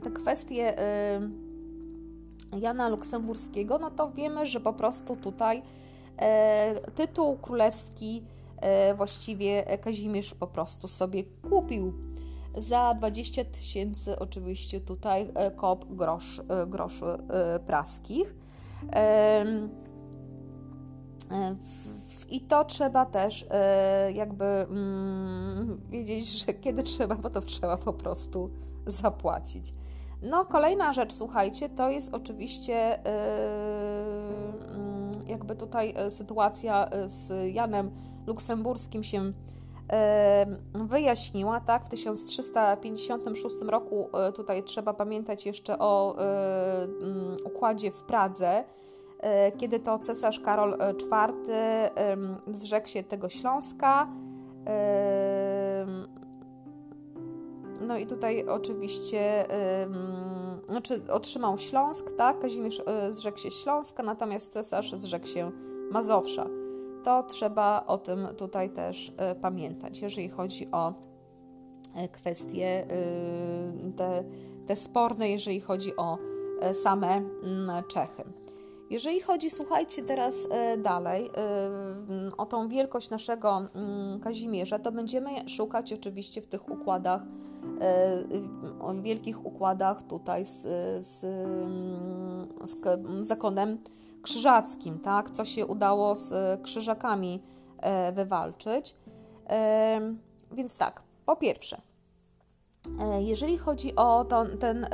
te 0.03 0.11
kwestie 0.11 0.75
Jana 2.59 2.89
Luksemburskiego, 2.89 3.79
no 3.79 3.91
to 3.91 4.11
wiemy, 4.11 4.45
że 4.45 4.59
po 4.59 4.73
prostu 4.73 5.15
tutaj 5.15 5.61
e, 6.17 6.91
tytuł 6.95 7.37
królewski 7.37 8.23
właściwie 8.97 9.77
Kazimierz 9.77 10.33
po 10.33 10.47
prostu 10.47 10.87
sobie 10.87 11.23
kupił. 11.23 11.93
za 12.57 12.93
20 12.93 13.45
tysięcy 13.45 14.19
oczywiście 14.19 14.81
tutaj 14.81 15.31
kop 15.55 15.85
grosz, 15.85 16.41
groszy 16.67 17.05
praskich. 17.65 18.35
I 22.31 22.41
to 22.41 22.65
trzeba 22.65 23.05
też 23.05 23.45
jakby 24.13 24.45
mm, 24.45 25.81
wiedzieć, 25.89 26.45
że 26.45 26.53
kiedy 26.53 26.83
trzeba, 26.83 27.15
bo 27.15 27.29
to 27.29 27.41
trzeba 27.41 27.77
po 27.77 27.93
prostu 27.93 28.49
zapłacić. 28.87 29.73
No, 30.21 30.45
kolejna 30.45 30.93
rzecz, 30.93 31.13
słuchajcie, 31.13 31.69
to 31.69 31.89
jest 31.89 32.13
oczywiście 32.13 32.99
yy, 33.05 33.11
jakby 35.25 35.55
tutaj 35.55 35.93
e, 35.95 36.11
sytuacja 36.11 36.89
e, 36.89 37.09
z 37.09 37.53
Janem 37.53 37.91
Luksemburskim 38.27 39.03
się 39.03 39.33
wyjaśniła, 40.73 41.59
tak? 41.59 41.85
W 41.85 41.89
1356 41.89 43.55
roku 43.67 44.09
tutaj 44.35 44.63
trzeba 44.63 44.93
pamiętać 44.93 45.45
jeszcze 45.45 45.79
o 45.79 46.15
mm, 46.17 47.37
układzie 47.45 47.91
w 47.91 48.03
Pradze, 48.03 48.63
kiedy 49.57 49.79
to 49.79 49.99
cesarz 49.99 50.39
Karol 50.39 50.77
IV 50.99 51.33
zrzekł 52.47 52.87
się 52.87 53.03
tego 53.03 53.29
Śląska. 53.29 54.07
No 57.81 57.97
i 57.97 58.07
tutaj 58.07 58.47
oczywiście 58.47 59.45
znaczy 60.69 61.01
otrzymał 61.11 61.57
Śląsk, 61.57 62.11
tak? 62.17 62.39
Kazimierz 62.39 62.77
yy, 62.77 63.13
zrzekł 63.13 63.37
się 63.37 63.51
Śląska, 63.51 64.03
natomiast 64.03 64.53
cesarz 64.53 64.93
zrzekł 64.93 65.27
się 65.27 65.51
Mazowsza. 65.91 66.45
To 67.03 67.23
trzeba 67.23 67.83
o 67.87 67.97
tym 67.97 68.27
tutaj 68.37 68.69
też 68.69 69.13
pamiętać, 69.41 70.01
jeżeli 70.01 70.29
chodzi 70.29 70.71
o 70.71 70.93
kwestie 72.11 72.87
te, 73.97 74.23
te 74.67 74.75
sporne, 74.75 75.29
jeżeli 75.29 75.59
chodzi 75.59 75.95
o 75.95 76.17
same 76.73 77.21
Czechy. 77.87 78.23
Jeżeli 78.91 79.21
chodzi, 79.21 79.49
słuchajcie 79.49 80.03
teraz 80.03 80.47
dalej 80.77 81.29
o 82.37 82.45
tą 82.45 82.67
wielkość 82.67 83.09
naszego 83.09 83.57
mm, 83.57 84.19
Kazimierza, 84.19 84.79
to 84.79 84.91
będziemy 84.91 85.49
szukać 85.49 85.93
oczywiście 85.93 86.41
w 86.41 86.47
tych 86.47 86.69
układach 86.69 87.21
o 88.79 88.93
wielkich 88.93 89.45
układach 89.45 90.03
tutaj 90.03 90.45
z, 90.45 90.61
z, 91.05 91.25
z 92.69 93.27
zakonem 93.27 93.77
krzyżackim, 94.21 94.99
tak? 94.99 95.31
co 95.31 95.45
się 95.45 95.65
udało 95.65 96.15
z 96.15 96.61
krzyżakami 96.61 97.43
e, 97.77 98.11
wywalczyć. 98.11 98.95
E, 99.49 100.15
więc 100.51 100.75
tak, 100.75 101.01
po 101.25 101.35
pierwsze, 101.35 101.77
e, 101.77 101.81
jeżeli 103.19 103.57
chodzi 103.57 103.95
o 103.95 104.25
to, 104.25 104.45
ten, 104.59 104.87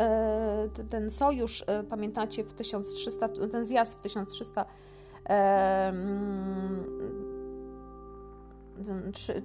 ten 0.89 1.09
sojusz, 1.09 1.65
pamiętacie, 1.89 2.43
w 2.43 2.53
1300, 2.53 3.29
ten 3.29 3.65
zjazd 3.65 3.97
w 3.97 4.01
1300 4.01 4.65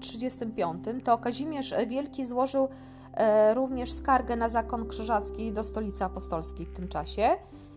35, 0.01 0.85
to 1.05 1.19
Kazimierz 1.19 1.75
Wielki 1.89 2.25
złożył 2.25 2.69
E, 3.15 3.55
również 3.55 3.93
skargę 3.93 4.37
na 4.37 4.49
zakon 4.49 4.89
krzyżacki 4.89 5.53
do 5.53 5.65
stolicy 5.65 6.05
apostolskiej 6.05 6.67
w 6.67 6.77
tym 6.77 6.89
czasie 6.89 7.31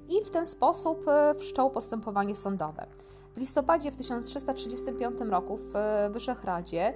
i 0.09 0.25
w 0.25 0.29
ten 0.29 0.45
sposób 0.45 1.07
e, 1.07 1.35
wszczął 1.39 1.71
postępowanie 1.71 2.35
sądowe. 2.35 2.87
W 3.33 3.37
listopadzie 3.37 3.91
w 3.91 3.95
1335 3.95 5.19
roku 5.29 5.57
w 5.57 5.75
e, 5.75 6.09
Wyszehradzie 6.09 6.93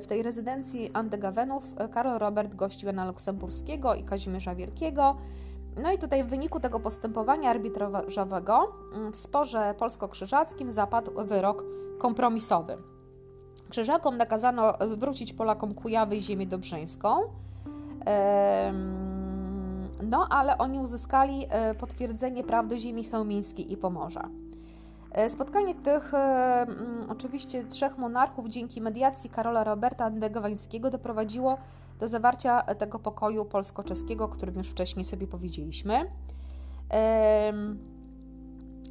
w 0.00 0.06
tej 0.08 0.22
rezydencji 0.22 0.90
Andegawenów 0.92 1.64
Karol 1.90 2.18
Robert 2.18 2.54
gościł 2.54 2.86
Jana 2.86 3.06
Luksemburskiego 3.06 3.94
i 3.94 4.04
Kazimierza 4.04 4.54
Wielkiego. 4.54 5.16
No 5.82 5.92
i 5.92 5.98
tutaj 5.98 6.24
w 6.24 6.26
wyniku 6.26 6.60
tego 6.60 6.80
postępowania 6.80 7.50
arbitrażowego 7.50 8.72
mm, 8.94 9.12
w 9.12 9.16
sporze 9.16 9.74
polsko-krzyżackim 9.78 10.72
zapadł 10.72 11.10
wyrok 11.24 11.64
kompromisowy. 11.98 12.76
Krzyżakom 13.70 14.16
nakazano 14.16 14.74
zwrócić 14.86 15.32
Polakom 15.32 15.74
Kujawy 15.74 16.16
i 16.16 16.22
ziemię 16.22 16.46
dobrzyńską, 16.46 17.16
no, 20.02 20.26
ale 20.30 20.58
oni 20.58 20.78
uzyskali 20.78 21.46
e, 21.48 21.74
potwierdzenie 21.74 22.44
prawdy 22.44 22.78
ziemi 22.78 23.04
chełmińskiej 23.04 23.72
i 23.72 23.76
Pomorza. 23.76 24.28
E, 25.14 25.30
spotkanie 25.30 25.74
tych 25.74 26.14
e, 26.14 26.66
oczywiście 27.08 27.64
trzech 27.64 27.98
monarchów 27.98 28.48
dzięki 28.48 28.80
mediacji 28.80 29.30
Karola 29.30 29.64
Roberta 29.64 30.04
Andegowańskiego 30.04 30.90
doprowadziło 30.90 31.58
do 31.98 32.08
zawarcia 32.08 32.62
tego 32.62 32.98
pokoju 32.98 33.44
polsko-czeskiego, 33.44 34.24
o 34.24 34.28
którym 34.28 34.54
już 34.54 34.68
wcześniej 34.68 35.04
sobie 35.04 35.26
powiedzieliśmy. 35.26 36.10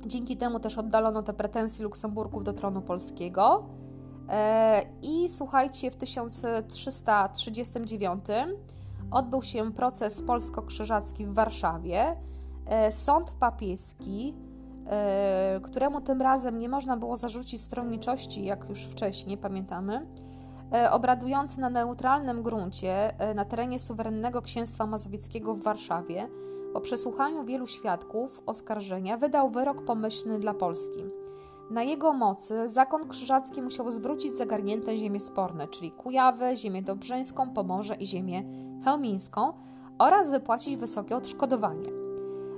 Dzięki 0.06 0.38
temu 0.38 0.60
też 0.60 0.78
oddalono 0.78 1.24
te 1.24 1.34
pretensje 1.34 1.84
Luksemburgów 1.84 2.44
do 2.44 2.54
tronu 2.54 2.82
polskiego. 2.82 3.66
I 5.02 5.30
słuchajcie, 5.30 5.92
w 5.92 5.96
1339 5.96 8.26
odbył 9.12 9.42
się 9.42 9.74
proces 9.74 10.22
polsko-krzyżacki 10.22 11.26
w 11.26 11.34
Warszawie. 11.34 12.16
E, 12.66 12.92
sąd 12.92 13.32
papieski, 13.32 14.34
e, 14.38 14.43
któremu 15.64 16.02
tym 16.02 16.22
razem 16.22 16.60
nie 16.60 16.70
można 16.70 16.98
było 16.98 17.18
zarzucić 17.18 17.62
stronniczości, 17.62 18.46
jak 18.46 18.70
już 18.70 18.86
wcześniej 18.86 19.38
pamiętamy, 19.38 20.08
e, 20.74 20.92
obradujący 20.92 21.62
na 21.62 21.70
neutralnym 21.70 22.44
gruncie 22.44 23.14
na 23.36 23.46
terenie 23.46 23.80
suwerennego 23.80 24.42
księstwa 24.42 24.86
mazowieckiego 24.86 25.56
w 25.56 25.64
Warszawie, 25.64 26.28
po 26.74 26.82
przesłuchaniu 26.82 27.44
wielu 27.44 27.68
świadków 27.68 28.42
oskarżenia, 28.46 29.18
wydał 29.18 29.50
wyrok 29.50 29.86
pomyślny 29.86 30.40
dla 30.40 30.54
Polski. 30.54 31.04
Na 31.72 31.84
jego 31.84 32.14
mocy 32.14 32.70
zakon 32.70 33.08
krzyżacki 33.08 33.62
musiał 33.62 33.92
zwrócić 33.92 34.36
zagarnięte 34.36 34.98
ziemie 34.98 35.20
sporne, 35.20 35.68
czyli 35.68 35.92
Kujawę, 35.92 36.58
ziemię 36.58 36.82
dobrzyńską, 36.82 37.54
Pomorze 37.54 37.96
i 37.96 38.06
ziemię 38.06 38.44
chełmińską 38.86 39.54
oraz 40.00 40.32
wypłacić 40.32 40.76
wysokie 40.76 41.16
odszkodowanie. 41.16 42.03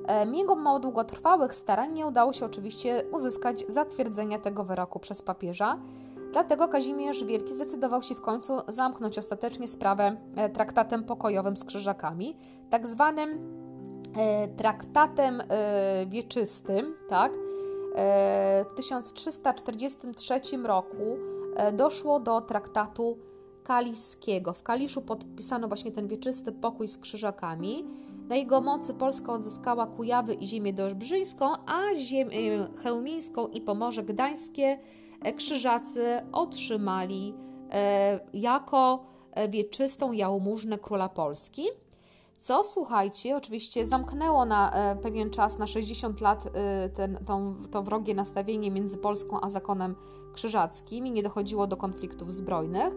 E, 0.08 0.26
mimo 0.26 0.80
długotrwałych 0.80 1.56
starań 1.56 1.94
nie 1.94 2.06
udało 2.06 2.34
się 2.34 2.46
oczywiście 2.46 3.04
uzyskać 3.12 3.65
zatwierdzenia 3.68 4.39
tego 4.39 4.63
wyroku 4.63 5.00
przez 5.00 5.22
papieża, 5.22 5.78
dlatego 6.34 6.68
Kazimierz 6.68 7.24
Wielki 7.24 7.54
zdecydował 7.54 8.02
się 8.02 8.15
w 8.15 8.22
końcu 8.22 8.54
zamknąć 8.68 9.18
ostatecznie 9.18 9.68
sprawę 9.68 10.18
e, 10.36 10.50
traktatem 10.50 11.04
pokojowym 11.04 11.58
z 11.58 11.63
krzyżakami, 11.63 12.38
tak 12.70 12.88
zwanym 12.88 13.30
e, 14.18 14.48
traktatem 14.48 15.44
wieczystym, 16.08 16.94
tak, 17.10 17.34
w 18.65 18.76
1343 18.76 20.39
roku 20.63 21.18
doszło 21.74 22.20
do 22.20 22.41
traktatu 22.41 23.18
kaliskiego. 23.63 24.54
W 24.54 24.63
Kaliszu 24.63 25.02
podpisano 25.02 25.68
właśnie 25.68 25.91
ten 25.91 26.08
wieczysty 26.08 26.52
pokój 26.52 26.88
z 26.88 26.98
krzyżakami. 26.98 27.86
Na 28.27 28.35
jego 28.35 28.61
mocy 28.61 28.93
Polska 28.93 29.33
odzyskała 29.33 29.88
Kujawy 29.88 30.33
i 30.33 30.47
ziemię 30.47 30.73
dobrzyńską, 30.73 31.45
a 31.65 31.95
ziemię 31.95 32.67
chełmińską 32.83 33.47
i 33.47 33.61
Pomorze 33.61 34.03
Gdańskie 34.03 34.79
e, 35.21 35.33
krzyżacy 35.33 36.21
otrzymali 36.31 37.33
e, 37.71 38.19
jako 38.33 39.05
wieczystą 39.49 40.11
jałmużnę 40.11 40.77
króla 40.77 41.09
Polski 41.09 41.67
co 42.45 42.63
słuchajcie, 42.63 43.38
oczywiście 43.38 43.85
zamknęło 43.85 44.45
na 44.45 44.71
e, 44.71 44.95
pewien 44.95 45.29
czas, 45.29 45.57
na 45.57 45.67
60 45.67 46.21
lat, 46.21 46.47
e, 46.53 46.89
ten, 46.89 47.17
tą, 47.25 47.55
to 47.71 47.83
wrogie 47.83 48.15
nastawienie 48.15 48.71
między 48.71 48.97
Polską 48.97 49.41
a 49.41 49.49
zakonem 49.49 49.95
krzyżackim 50.33 51.07
i 51.07 51.11
nie 51.11 51.23
dochodziło 51.23 51.67
do 51.67 51.77
konfliktów 51.77 52.33
zbrojnych. 52.33 52.93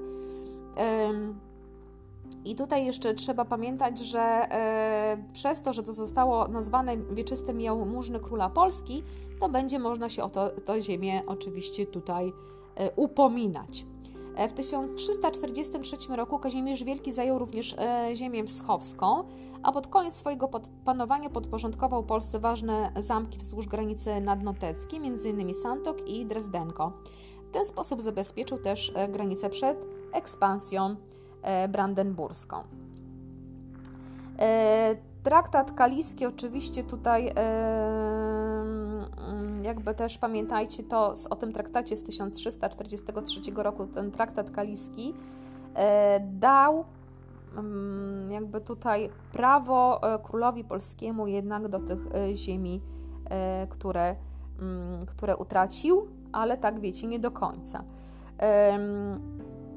I 2.44 2.54
tutaj 2.54 2.86
jeszcze 2.86 3.14
trzeba 3.14 3.44
pamiętać, 3.44 3.98
że 3.98 4.20
e, 4.20 5.24
przez 5.32 5.62
to, 5.62 5.72
że 5.72 5.82
to 5.82 5.92
zostało 5.92 6.48
nazwane 6.48 6.96
wieczystym 6.96 7.60
jałmużny 7.60 8.20
króla 8.20 8.50
Polski, 8.50 9.02
to 9.40 9.48
będzie 9.48 9.78
można 9.78 10.08
się 10.08 10.22
o 10.22 10.30
to, 10.30 10.50
to 10.50 10.80
ziemię 10.80 11.22
oczywiście 11.26 11.86
tutaj 11.86 12.32
upominać. 12.96 13.84
E, 14.38 14.48
w 14.48 14.52
1343 14.52 15.96
roku 16.16 16.38
Kazimierz 16.38 16.84
Wielki 16.84 17.12
zajął 17.12 17.38
również 17.38 17.74
e, 17.78 18.10
ziemię 18.16 18.44
wschowską, 18.44 19.24
a 19.62 19.72
pod 19.72 19.86
koniec 19.86 20.14
swojego 20.14 20.50
panowania 20.84 21.30
podporządkował 21.30 22.04
Polsce 22.04 22.38
ważne 22.38 22.92
zamki 22.96 23.38
wzdłuż 23.38 23.66
granicy 23.66 24.20
nadnoteckiej, 24.20 25.00
m.in. 25.04 25.54
Santok 25.54 26.08
i 26.08 26.26
Drezdenko. 26.26 26.92
W 27.48 27.50
ten 27.50 27.64
sposób 27.64 28.02
zabezpieczył 28.02 28.58
też 28.58 28.92
e, 28.94 29.08
granicę 29.08 29.50
przed 29.50 29.86
ekspansją 30.12 30.96
brandenburską. 31.68 32.56
Traktat 35.22 35.72
kaliski 35.72 36.26
oczywiście 36.26 36.84
tutaj 36.84 37.32
jakby 39.62 39.94
też 39.94 40.18
pamiętajcie 40.18 40.82
to 40.82 41.14
o 41.30 41.36
tym 41.36 41.52
traktacie 41.52 41.96
z 41.96 42.04
1343 42.04 43.40
roku, 43.56 43.86
ten 43.86 44.10
traktat 44.10 44.50
kaliski 44.50 45.14
e, 45.74 46.20
dał 46.20 46.84
mm, 47.56 48.32
jakby 48.32 48.60
tutaj 48.60 49.10
prawo 49.32 50.00
królowi 50.22 50.64
polskiemu 50.64 51.26
jednak 51.26 51.68
do 51.68 51.80
tych 51.80 51.98
ziemi, 52.34 52.80
które, 53.68 54.16
mm, 54.60 55.06
które 55.06 55.36
utracił, 55.36 56.08
ale 56.32 56.56
tak 56.56 56.80
wiecie, 56.80 57.06
nie 57.06 57.18
do 57.18 57.30
końca. 57.30 57.84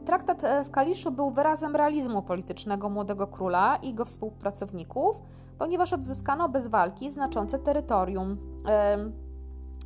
Traktat 0.06 0.42
w 0.66 0.72
Kaliszu 0.72 1.12
był 1.12 1.32
wyrazem 1.32 1.76
realizmu 1.76 2.22
politycznego 2.22 2.90
młodego 2.90 3.28
króla 3.28 3.76
i 3.76 3.88
jego 3.88 4.06
współpracowników, 4.06 5.22
ponieważ 5.58 5.94
odzyskano 5.94 6.50
bez 6.50 6.68
walki 6.68 7.12
znaczące 7.12 7.60
terytorium. 7.60 8.38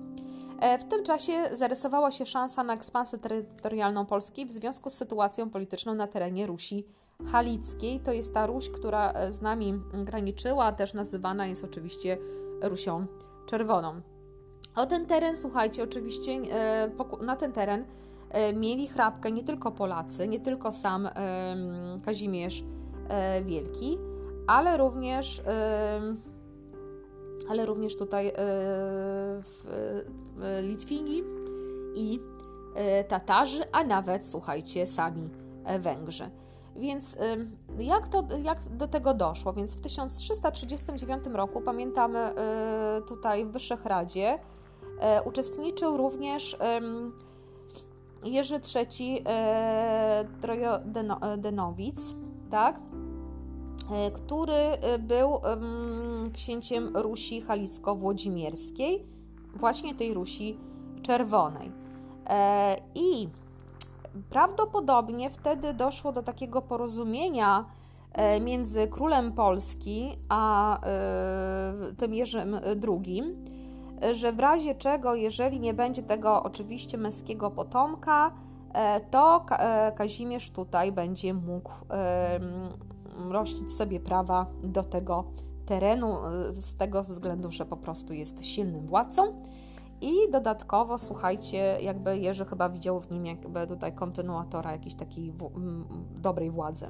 E, 0.59 0.77
w 0.77 0.83
tym 0.83 1.03
czasie 1.03 1.33
zarysowała 1.53 2.11
się 2.11 2.25
szansa 2.25 2.63
na 2.63 2.73
ekspansję 2.73 3.19
terytorialną 3.19 4.05
Polski 4.05 4.45
w 4.45 4.51
związku 4.51 4.89
z 4.89 4.93
sytuacją 4.93 5.49
polityczną 5.49 5.95
na 5.95 6.07
terenie 6.07 6.47
Rusi 6.47 6.85
Halickiej. 7.31 7.99
To 7.99 8.11
jest 8.11 8.33
ta 8.33 8.47
Ruś, 8.47 8.69
która 8.69 9.11
e, 9.11 9.33
z 9.33 9.41
nami 9.41 9.73
graniczyła, 9.93 10.71
też 10.71 10.93
nazywana 10.93 11.47
jest 11.47 11.63
oczywiście 11.63 12.17
Rusią 12.61 13.05
Czerwoną. 13.45 14.01
O 14.75 14.85
ten 14.85 15.05
teren, 15.05 15.37
słuchajcie, 15.37 15.83
oczywiście 15.83 16.31
e, 16.31 16.91
na 17.21 17.35
ten 17.35 17.51
teren 17.51 17.85
mieli 18.55 18.87
chrapkę 18.87 19.31
nie 19.31 19.43
tylko 19.43 19.71
Polacy, 19.71 20.27
nie 20.27 20.39
tylko 20.39 20.71
sam 20.71 21.09
Kazimierz 22.05 22.63
Wielki, 23.45 23.97
ale 24.47 24.77
również 24.77 25.41
ale 27.49 27.65
również 27.65 27.97
tutaj 27.97 28.27
e, 28.27 29.41
Litwini 30.61 31.23
i 31.95 32.19
e, 32.75 33.03
Tatarzy, 33.03 33.63
a 33.71 33.83
nawet, 33.83 34.27
słuchajcie, 34.27 34.87
sami 34.87 35.29
e, 35.65 35.79
Węgrzy. 35.79 36.29
Więc 36.75 37.17
jak, 37.79 38.07
to, 38.07 38.23
jak 38.43 38.77
do 38.77 38.87
tego 38.87 39.13
doszło? 39.13 39.53
Więc 39.53 39.75
w 39.75 39.81
1339 39.81 41.25
roku, 41.33 41.61
pamiętamy 41.61 42.33
tutaj 43.07 43.45
w 43.45 43.51
Wyszehradzie, 43.51 44.39
uczestniczył 45.25 45.97
również 45.97 46.57
Jerzy 48.23 48.59
III 48.75 49.23
Trojodenowic, 50.41 52.15
tak? 52.49 52.79
E, 53.91 54.11
który 54.11 54.55
był 54.99 55.39
księciem 56.33 56.97
Rusi 56.97 57.41
Halicko-Włodzimierskiej, 57.41 59.05
właśnie 59.55 59.95
tej 59.95 60.13
Rusi 60.13 60.57
Czerwonej. 61.01 61.71
E, 62.29 62.75
I 62.95 63.29
prawdopodobnie 64.29 65.29
wtedy 65.29 65.73
doszło 65.73 66.11
do 66.11 66.23
takiego 66.23 66.61
porozumienia 66.61 67.65
między 68.41 68.87
królem 68.87 69.33
Polski 69.33 70.17
a 70.29 70.79
tym 71.97 72.13
Jerzym 72.13 72.55
II, 72.87 73.23
że 74.13 74.33
w 74.33 74.39
razie 74.39 74.75
czego, 74.75 75.15
jeżeli 75.15 75.59
nie 75.59 75.73
będzie 75.73 76.03
tego 76.03 76.43
oczywiście 76.43 76.97
męskiego 76.97 77.51
potomka, 77.51 78.31
to 79.11 79.45
Kazimierz 79.95 80.51
tutaj 80.51 80.91
będzie 80.91 81.33
mógł 81.33 81.71
rościć 83.29 83.71
sobie 83.71 83.99
prawa 83.99 84.45
do 84.63 84.83
tego 84.83 85.23
terenu 85.65 86.15
z 86.53 86.77
tego 86.77 87.03
względu, 87.03 87.51
że 87.51 87.65
po 87.65 87.77
prostu 87.77 88.13
jest 88.13 88.45
silnym 88.45 88.85
władcą. 88.87 89.33
I 90.01 90.31
dodatkowo, 90.31 90.97
słuchajcie, 90.97 91.77
jakby 91.81 92.17
Jerzy 92.17 92.45
chyba 92.45 92.69
widział 92.69 92.99
w 92.99 93.11
nim 93.11 93.25
jakby 93.25 93.67
tutaj 93.67 93.93
kontynuatora 93.93 94.71
jakiejś 94.71 94.95
takiej 94.95 95.33
dobrej 96.15 96.49
władzy. 96.49 96.87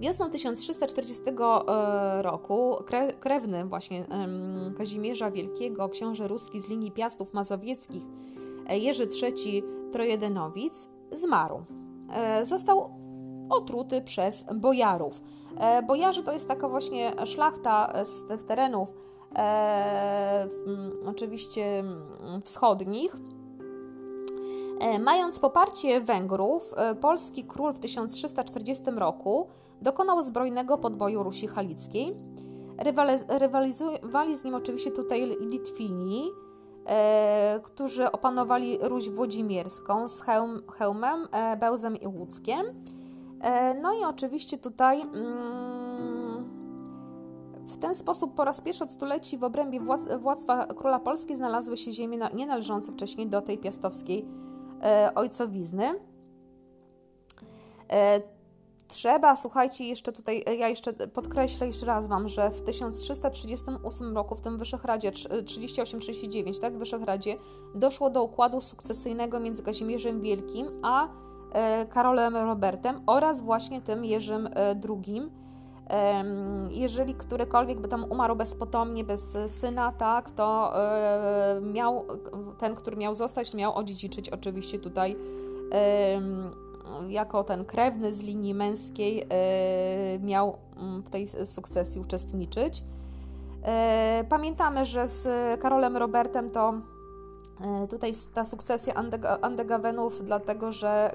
Wiosną 0.00 0.30
1340 0.30 1.22
e, 1.28 2.22
roku 2.22 2.76
krewny 3.20 3.64
właśnie 3.64 4.04
Kazimierza 4.78 5.30
Wielkiego, 5.30 5.88
książę 5.88 6.28
ruski 6.28 6.60
z 6.60 6.68
linii 6.68 6.90
Piastów 6.90 7.32
Mazowieckich, 7.34 8.02
e, 8.68 8.78
Jerzy 8.78 9.08
III 9.22 9.62
Trojedynowic, 9.92 10.88
zmarł. 11.12 11.62
E, 12.12 12.46
został 12.46 12.90
otruty 13.50 14.02
przez 14.02 14.44
bojarów. 14.54 15.22
Bojarzy 15.86 16.22
to 16.22 16.32
jest 16.32 16.48
taka 16.48 16.68
właśnie 16.68 17.12
szlachta 17.24 18.04
z 18.04 18.26
tych 18.26 18.42
terenów, 18.42 18.94
oczywiście 21.06 21.84
wschodnich. 22.44 23.16
E, 24.80 24.98
mając 24.98 25.38
poparcie 25.38 26.00
Węgrów, 26.00 26.74
polski 27.00 27.44
król 27.44 27.72
w 27.72 27.78
1340 27.78 28.84
roku 28.90 29.46
dokonał 29.82 30.22
zbrojnego 30.22 30.78
podboju 30.78 31.22
Rusi 31.22 31.46
Halickiej. 31.46 32.16
Rywalizowali 33.28 34.36
z 34.36 34.44
nim 34.44 34.54
oczywiście 34.54 34.90
tutaj 34.90 35.36
Litwini, 35.40 36.30
e, 36.86 37.60
którzy 37.62 38.12
opanowali 38.12 38.78
Ruś 38.80 39.08
Włodzimierską 39.08 40.08
z 40.08 40.20
Hełm, 40.20 40.62
Hełmem, 40.78 41.28
e, 41.32 41.56
Bełzem 41.56 41.96
i 41.96 42.06
Łódzkiem. 42.06 42.66
E, 43.40 43.74
no 43.74 43.92
i 43.92 44.04
oczywiście 44.04 44.58
tutaj 44.58 45.00
mm, 45.00 45.71
w 47.66 47.78
ten 47.78 47.94
sposób 47.94 48.34
po 48.34 48.44
raz 48.44 48.60
pierwszy 48.60 48.84
od 48.84 48.92
stuleci 48.92 49.38
w 49.38 49.44
obrębie 49.44 49.80
władztwa 50.20 50.66
króla 50.66 51.00
Polski 51.00 51.36
znalazły 51.36 51.76
się 51.76 51.92
ziemie 51.92 52.18
nie 52.34 52.46
należące 52.46 52.92
wcześniej 52.92 53.26
do 53.26 53.42
tej 53.42 53.58
piastowskiej 53.58 54.26
e, 54.82 55.12
ojcowizny. 55.14 55.94
E, 57.92 58.20
trzeba, 58.88 59.36
słuchajcie, 59.36 59.84
jeszcze 59.84 60.12
tutaj, 60.12 60.44
ja 60.58 60.68
jeszcze 60.68 60.92
podkreślę 60.92 61.66
jeszcze 61.66 61.86
raz 61.86 62.06
Wam, 62.06 62.28
że 62.28 62.50
w 62.50 62.62
1338 62.62 64.14
roku, 64.14 64.34
w 64.34 64.40
tym 64.40 64.58
Wyszehradzie 64.58 65.10
38-39, 65.10 66.60
tak, 66.60 66.74
w 66.74 66.78
Wyszehradzie, 66.78 67.36
doszło 67.74 68.10
do 68.10 68.24
układu 68.24 68.60
sukcesyjnego 68.60 69.40
między 69.40 69.62
Kazimierzem 69.62 70.20
Wielkim 70.20 70.66
a 70.82 71.08
E, 71.52 71.86
Karolem 71.86 72.36
Robertem 72.36 73.00
oraz 73.06 73.40
właśnie 73.40 73.80
tym 73.80 74.04
Jerzym 74.04 74.48
II. 74.88 75.22
E, 75.90 76.24
jeżeli 76.70 77.14
którykolwiek 77.14 77.80
by 77.80 77.88
tam 77.88 78.04
umarł 78.04 78.36
bezpotomnie, 78.36 79.04
bez 79.04 79.36
syna, 79.46 79.92
tak, 79.92 80.30
to 80.30 80.72
e, 80.76 81.60
miał, 81.60 82.04
ten, 82.58 82.74
który 82.74 82.96
miał 82.96 83.14
zostać, 83.14 83.54
miał 83.54 83.74
odziedziczyć 83.74 84.28
oczywiście 84.28 84.78
tutaj 84.78 85.16
jako 87.08 87.44
ten 87.44 87.64
krewny 87.64 88.14
z 88.14 88.22
linii 88.22 88.54
męskiej 88.54 89.26
miał 90.20 90.56
mm, 90.76 91.02
w 91.02 91.10
tej 91.10 91.28
sukcesji 91.28 92.00
uczestniczyć. 92.00 92.84
Pamiętamy, 94.28 94.84
że 94.84 95.08
z 95.08 95.28
Karolem 95.60 95.96
Robertem 95.96 96.50
to 96.50 96.72
E, 97.64 97.88
tutaj 97.88 98.12
ta 98.34 98.44
sukcesja 98.44 98.94
Andegawenów, 99.40 100.24
dlatego 100.24 100.72
że 100.72 101.10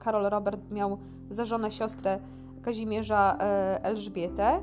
Karol 0.00 0.24
Robert 0.30 0.60
miał 0.70 0.98
za 1.30 1.44
żonę 1.44 1.70
siostrę 1.70 2.18
Kazimierza 2.66 3.36
e, 3.40 3.84
Elżbietę. 3.84 4.60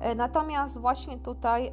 E, 0.00 0.14
natomiast 0.14 0.78
właśnie 0.78 1.18
tutaj 1.18 1.72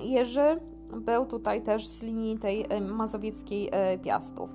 Jerzy 0.00 0.60
był 0.96 1.26
tutaj 1.26 1.62
też 1.62 1.88
z 1.88 2.02
linii 2.02 2.38
tej 2.38 2.66
mazowieckiej 2.80 3.70
Piastów. 4.02 4.50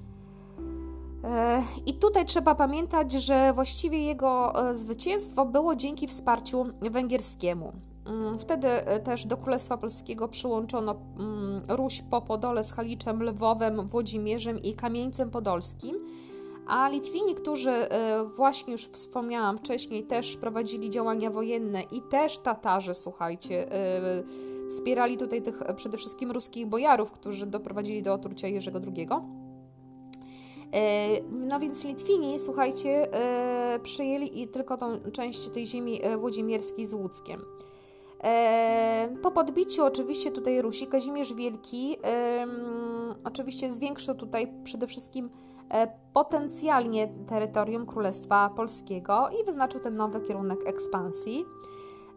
E, 1.24 1.64
I 1.86 1.94
tutaj 1.94 2.26
trzeba 2.26 2.56
pamiętać, 2.56 3.12
że 3.12 3.54
właściwie 3.54 4.04
jego 4.04 4.70
e, 4.70 4.76
zwycięstwo 4.76 5.46
było 5.46 5.76
dzięki 5.76 6.08
wsparciu 6.08 6.66
węgierskiemu. 6.82 7.74
Mm, 8.06 8.40
wtedy 8.40 8.68
e, 8.68 9.00
też 9.00 9.26
do 9.26 9.38
Królestwa 9.38 9.78
Polskiego 9.78 10.28
przyłączono 10.28 10.96
mm, 11.20 11.62
Ruś 11.68 12.04
po 12.10 12.22
Podole 12.22 12.64
z 12.64 12.72
Haliczem, 12.72 13.24
Lwowem, 13.24 13.88
Włodzimierzem 13.88 14.62
i 14.62 14.74
Kamieńcem 14.74 15.32
Podolskim, 15.32 15.96
a 16.68 16.90
Litwini, 16.90 17.36
którzy 17.36 17.72
właśnie 18.38 18.72
już 18.72 18.86
wspomniałam 18.86 19.58
wcześniej, 19.58 20.04
też 20.04 20.38
prowadzili 20.38 20.90
działania 20.90 21.30
wojenne 21.30 21.82
i 21.82 22.02
też 22.02 22.40
Tatarzy, 22.40 22.94
słuchajcie, 22.94 23.68
wspierali 24.70 25.18
tutaj 25.18 25.42
tych 25.42 25.64
przede 25.76 25.98
wszystkim 25.98 26.32
ruskich 26.32 26.68
bojarów, 26.68 27.12
którzy 27.12 27.46
doprowadzili 27.46 28.04
do 28.04 28.14
otrucia 28.14 28.48
Jerzego 28.48 28.80
II. 28.98 29.08
E, 30.74 31.22
no 31.32 31.60
więc 31.60 31.84
Litwini, 31.84 32.40
słuchajcie, 32.40 33.14
e, 33.14 33.80
przyjęli 33.80 34.48
tylko 34.48 34.78
tą 34.78 35.00
część 35.14 35.50
tej 35.50 35.68
ziemi 35.68 36.00
e, 36.04 36.18
włodzimierskiej 36.18 36.88
z 36.88 36.94
Łódzkiem. 36.94 37.42
Po 39.22 39.32
podbiciu 39.32 39.84
oczywiście 39.84 40.32
tutaj 40.32 40.62
Rusi 40.62 40.88
Kazimierz 40.88 41.34
Wielki 41.34 41.98
oczywiście 43.24 43.72
zwiększył 43.72 44.16
tutaj 44.16 44.54
przede 44.64 44.88
wszystkim 44.88 45.30
potencjalnie 46.14 47.08
terytorium 47.28 47.86
Królestwa 47.86 48.50
Polskiego 48.56 49.30
i 49.42 49.46
wyznaczył 49.46 49.80
ten 49.80 49.96
nowy 49.96 50.22
kierunek 50.22 50.60
ekspansji. 50.66 51.46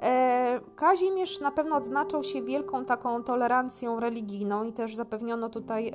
E, 0.03 0.61
Kazimierz 0.77 1.41
na 1.41 1.51
pewno 1.51 1.77
odznaczał 1.77 2.23
się 2.23 2.43
wielką 2.43 2.85
taką 2.85 3.23
tolerancją 3.23 4.01
religijną 4.01 4.65
i 4.65 4.73
też 4.73 4.97
zapewniono 4.97 5.49
tutaj 5.49 5.93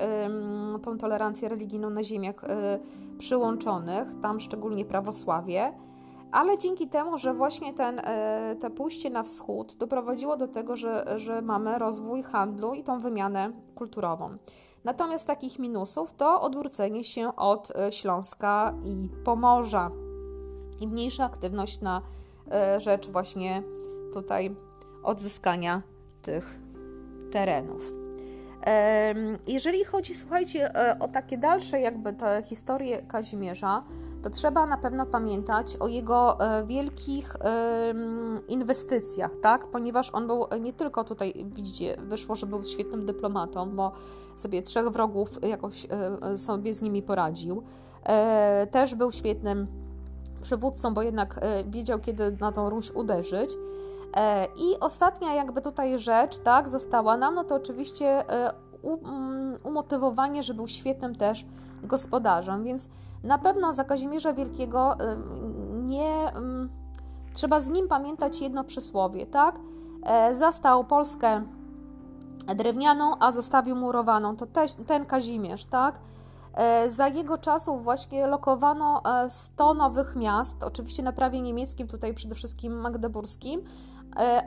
tą 0.81 0.97
tolerancję 0.97 1.49
religijną 1.49 1.89
na 1.89 2.03
ziemiach 2.03 2.43
e, 2.43 2.79
przyłączonych, 3.17 4.07
tam 4.21 4.39
szczególnie 4.39 4.85
prawosławie, 4.85 5.73
ale 6.31 6.57
dzięki 6.57 6.87
temu, 6.87 7.17
że 7.17 7.33
właśnie 7.33 7.73
ten, 7.73 7.99
e, 7.99 8.55
te 8.59 8.69
pójście 8.69 9.09
na 9.09 9.23
wschód 9.23 9.75
doprowadziło 9.75 10.37
do 10.37 10.47
tego, 10.47 10.75
że, 10.75 11.05
że 11.15 11.41
mamy 11.41 11.79
rozwój 11.79 12.23
handlu 12.23 12.73
i 12.73 12.83
tą 12.83 12.99
wymianę 12.99 13.51
kulturową. 13.75 14.29
Natomiast 14.83 15.27
takich 15.27 15.59
minusów 15.59 16.13
to 16.13 16.41
odwrócenie 16.41 17.03
się 17.03 17.35
od 17.35 17.73
Śląska 17.89 18.73
i 18.85 19.09
Pomorza 19.23 19.91
i 20.79 20.87
mniejsza 20.87 21.25
aktywność 21.25 21.81
na 21.81 22.01
rzecz 22.77 23.09
właśnie 23.09 23.63
tutaj 24.13 24.55
odzyskania 25.03 25.81
tych 26.21 26.59
terenów. 27.31 28.07
Jeżeli 29.47 29.85
chodzi, 29.85 30.15
słuchajcie, 30.15 30.75
e, 30.75 30.99
o 30.99 31.07
takie 31.07 31.37
dalsze 31.37 31.79
jakby 31.79 32.13
te 32.13 32.43
historie 32.43 33.01
Kazimierza, 33.01 33.83
to 34.23 34.29
trzeba 34.29 34.65
na 34.65 34.77
pewno 34.77 35.05
pamiętać 35.05 35.77
o 35.79 35.87
jego 35.87 36.39
e, 36.39 36.65
wielkich 36.65 37.35
inwestycjach, 38.47 39.31
tak? 39.41 39.67
Ponieważ 39.67 40.09
on 40.13 40.27
był 40.27 40.45
nie 40.61 40.73
tylko 40.73 41.03
tutaj, 41.03 41.33
widzicie, 41.45 41.97
wyszło, 41.97 42.35
że 42.35 42.45
był 42.45 42.63
świetnym 42.63 43.05
dyplomatą, 43.05 43.69
bo 43.69 43.91
sobie 44.35 44.61
trzech 44.61 44.89
wrogów 44.89 45.43
jakoś 45.43 45.87
e, 46.21 46.37
sobie 46.37 46.73
z 46.73 46.81
nimi 46.81 47.01
poradził. 47.01 47.63
Też 48.71 48.95
był 48.95 49.11
świetnym 49.11 49.67
przywódcą, 50.41 50.93
bo 50.93 51.01
jednak 51.01 51.39
wiedział, 51.67 51.99
kiedy 51.99 52.37
na 52.39 52.51
tą 52.51 52.69
Ruś 52.69 52.91
uderzyć. 52.91 53.49
E, 54.15 54.45
I 54.45 54.79
ostatnia 54.79 55.33
jakby 55.33 55.61
tutaj 55.61 55.99
rzecz, 55.99 56.37
tak, 56.37 56.69
została 56.69 57.17
nam, 57.17 57.35
no 57.35 57.43
to 57.43 57.55
oczywiście 57.55 58.29
e, 58.29 58.51
mm, 58.83 59.57
umotywowanie, 59.63 60.43
że 60.43 60.53
był 60.53 60.67
świetnym 60.67 61.15
też 61.15 61.45
gospodarzem, 61.83 62.63
więc 62.63 62.89
na 63.23 63.37
pewno 63.37 63.73
za 63.73 63.83
Kazimierza 63.83 64.33
Wielkiego 64.33 64.99
e, 64.99 65.17
nie 65.85 66.31
mm, 66.35 66.69
trzeba 67.33 67.59
z 67.59 67.69
nim 67.69 67.87
pamiętać 67.87 68.41
jedno 68.41 68.63
przysłowie, 68.63 69.25
tak? 69.25 69.59
Zastał 70.31 70.83
Polskę 70.83 71.43
drewnianą, 72.55 73.11
a 73.19 73.31
zostawił 73.31 73.75
murowaną. 73.75 74.35
To 74.35 74.47
ten 74.85 75.05
Kazimierz, 75.05 75.65
tak? 75.65 75.99
Za 76.87 77.07
jego 77.07 77.37
czasów 77.37 77.83
właśnie 77.83 78.27
lokowano 78.27 79.01
100 79.29 79.73
nowych 79.73 80.15
miast, 80.15 80.63
oczywiście 80.63 81.03
na 81.03 81.11
prawie 81.11 81.41
niemieckim, 81.41 81.87
tutaj 81.87 82.13
przede 82.13 82.35
wszystkim 82.35 82.73
magdeburskim, 82.73 83.61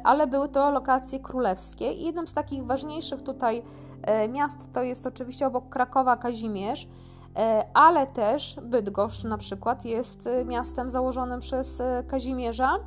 ale 0.05 0.27
były 0.27 0.49
to 0.49 0.71
lokacje 0.71 1.21
królewskie 1.21 1.93
i 1.93 2.05
jednym 2.05 2.27
z 2.27 2.33
takich 2.33 2.67
ważniejszych 2.67 3.23
tutaj 3.23 3.63
e, 4.03 4.29
miast 4.29 4.73
to 4.73 4.83
jest 4.83 5.07
oczywiście 5.07 5.47
obok 5.47 5.69
Krakowa 5.69 6.17
Kazimierz, 6.17 6.89
e, 7.37 7.65
ale 7.75 8.07
też 8.07 8.57
Bydgoszcz 8.63 9.25
na 9.25 9.39
przykład 9.39 9.85
jest 9.85 10.29
miastem 10.45 10.91
założonym 10.91 11.41
przez 11.41 11.83
Kazimierza. 12.09 12.79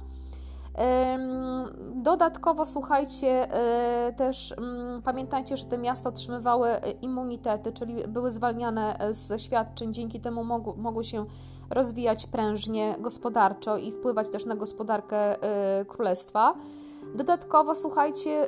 Dodatkowo 1.95 2.65
słuchajcie, 2.65 3.47
też 4.17 4.55
mm, 4.57 5.01
pamiętajcie, 5.01 5.57
że 5.57 5.65
te 5.65 5.77
miasta 5.77 6.09
otrzymywały 6.09 6.69
immunitety, 7.01 7.71
czyli 7.71 8.07
były 8.07 8.31
zwalniane 8.31 8.97
ze 9.11 9.39
świadczeń, 9.39 9.93
dzięki 9.93 10.19
temu 10.19 10.43
mogły 10.77 11.03
się 11.03 11.25
rozwijać 11.69 12.27
prężnie 12.27 12.95
gospodarczo 12.99 13.77
i 13.77 13.91
wpływać 13.91 14.29
też 14.29 14.45
na 14.45 14.55
gospodarkę 14.55 15.43
y, 15.81 15.85
królestwa. 15.85 16.55
Dodatkowo, 17.15 17.75
słuchajcie, 17.75 18.47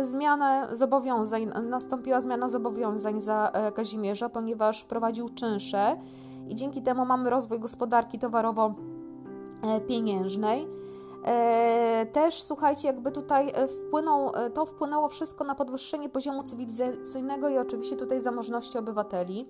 y, 0.00 0.04
zmiana 0.04 0.74
zobowiązań, 0.74 1.52
nastąpiła 1.62 2.20
zmiana 2.20 2.48
zobowiązań 2.48 3.20
za 3.20 3.50
e, 3.52 3.72
Kazimierza, 3.72 4.28
ponieważ 4.28 4.82
wprowadził 4.82 5.28
czynsze 5.28 5.96
i 6.48 6.54
dzięki 6.54 6.82
temu 6.82 7.06
mamy 7.06 7.30
rozwój 7.30 7.60
gospodarki 7.60 8.18
towarowo-pieniężnej. 8.18 10.81
E, 11.24 12.06
też 12.12 12.42
słuchajcie, 12.42 12.88
jakby 12.88 13.12
tutaj 13.12 13.52
e, 13.54 13.68
wpłynął, 13.68 14.32
to 14.54 14.66
wpłynęło 14.66 15.08
wszystko 15.08 15.44
na 15.44 15.54
podwyższenie 15.54 16.08
poziomu 16.08 16.42
cywilizacyjnego 16.42 17.48
i 17.48 17.58
oczywiście 17.58 17.96
tutaj 17.96 18.20
zamożności 18.20 18.78
obywateli. 18.78 19.46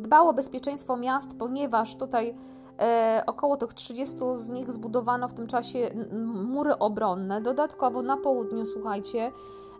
Dbało 0.00 0.30
o 0.30 0.34
bezpieczeństwo 0.34 0.96
miast, 0.96 1.38
ponieważ 1.38 1.96
tutaj 1.96 2.34
e, 2.80 3.22
około 3.26 3.56
tych 3.56 3.74
30 3.74 4.16
z 4.34 4.48
nich 4.48 4.72
zbudowano 4.72 5.28
w 5.28 5.34
tym 5.34 5.46
czasie 5.46 5.90
mury 6.34 6.78
obronne. 6.78 7.40
Dodatkowo 7.40 8.02
na 8.02 8.16
południu, 8.16 8.66
słuchajcie, 8.66 9.32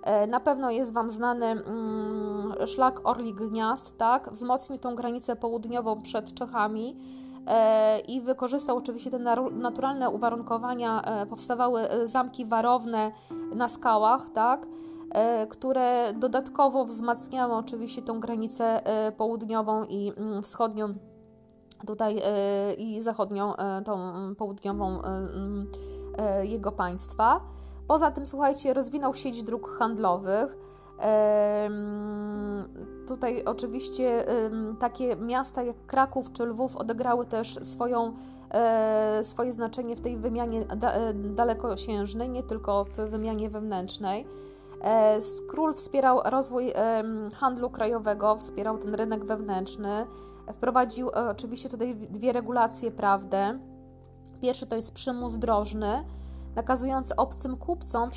e, 0.03 0.27
na 0.27 0.41
pewno 0.41 0.71
jest 0.71 0.93
Wam 0.93 1.11
znany 1.11 1.47
mm, 1.47 2.55
szlak 2.67 3.01
Orlik 3.05 3.37
Gniazd, 3.37 3.97
tak? 3.99 4.31
Wzmocnił 4.33 4.79
tą 4.79 4.95
granicę 4.95 5.37
południową 5.37 6.03
przed 6.03 6.35
Czechami 6.35 6.89
e, 6.91 6.97
i 8.09 8.21
wykorzystał 8.21 8.77
oczywiście 8.77 9.11
te 9.11 9.19
naturalne 9.51 10.11
uwarunkowania. 10.11 11.03
E, 11.03 11.27
powstawały 11.27 11.91
e, 11.91 12.07
zamki 12.07 12.45
warowne 12.45 13.13
na 13.55 13.69
skałach, 13.69 14.31
tak? 14.31 14.67
E, 15.11 15.47
które 15.47 16.13
dodatkowo 16.13 16.85
wzmacniały 16.85 17.55
oczywiście 17.55 18.03
tą 18.03 18.21
granicę 18.21 18.87
e, 18.87 19.13
południową 19.13 19.85
i 19.85 20.13
mm, 20.17 20.43
wschodnią 20.43 20.95
tutaj 21.87 22.19
e, 22.25 22.75
i 22.75 23.03
zachodnią, 23.03 23.53
tą 23.85 24.13
południową 24.35 25.03
mm, 25.03 25.67
jego 26.43 26.73
państwa. 26.73 27.41
Poza 27.89 28.11
tym, 28.11 28.27
słuchajcie, 28.27 28.75
rozwinął 28.75 29.15
sieć 29.15 29.43
dróg 29.43 29.69
handlowych. 29.79 30.57
Tutaj 33.09 33.45
oczywiście 33.45 34.25
takie 34.81 35.17
miasta 35.17 35.63
jak 35.63 35.77
Kraków 35.87 36.33
czy 36.33 36.47
Lwów 36.47 36.77
odegrały 36.77 37.27
też 37.27 37.59
swoją, 37.63 38.13
swoje 39.23 39.53
znaczenie 39.53 39.97
w 39.97 40.01
tej 40.01 40.17
wymianie 40.17 40.65
dalekosiężnej, 41.15 42.31
nie 42.31 42.43
tylko 42.43 42.85
w 42.85 42.97
wymianie 42.97 43.51
wewnętrznej. 43.51 44.27
E, 44.83 45.19
król 45.49 45.75
wspierał 45.75 46.21
rozwój 46.25 46.73
handlu 47.35 47.71
krajowego, 47.71 48.37
wspierał 48.37 48.79
ten 48.79 48.95
rynek 48.95 49.25
wewnętrzny, 49.25 50.07
wprowadził 50.53 51.09
e, 51.09 51.13
oczywiście 51.31 51.69
tutaj 51.69 51.95
dwie 51.95 52.33
regulacje 52.33 52.91
prawne. 52.91 53.59
Pierwszy 54.43 54.67
to 54.67 54.77
jest 54.77 54.95
przymus 54.95 55.35
drożny, 55.35 56.05
nakazujący 56.57 57.17
obcym 57.17 57.57
kupcom 57.57 58.11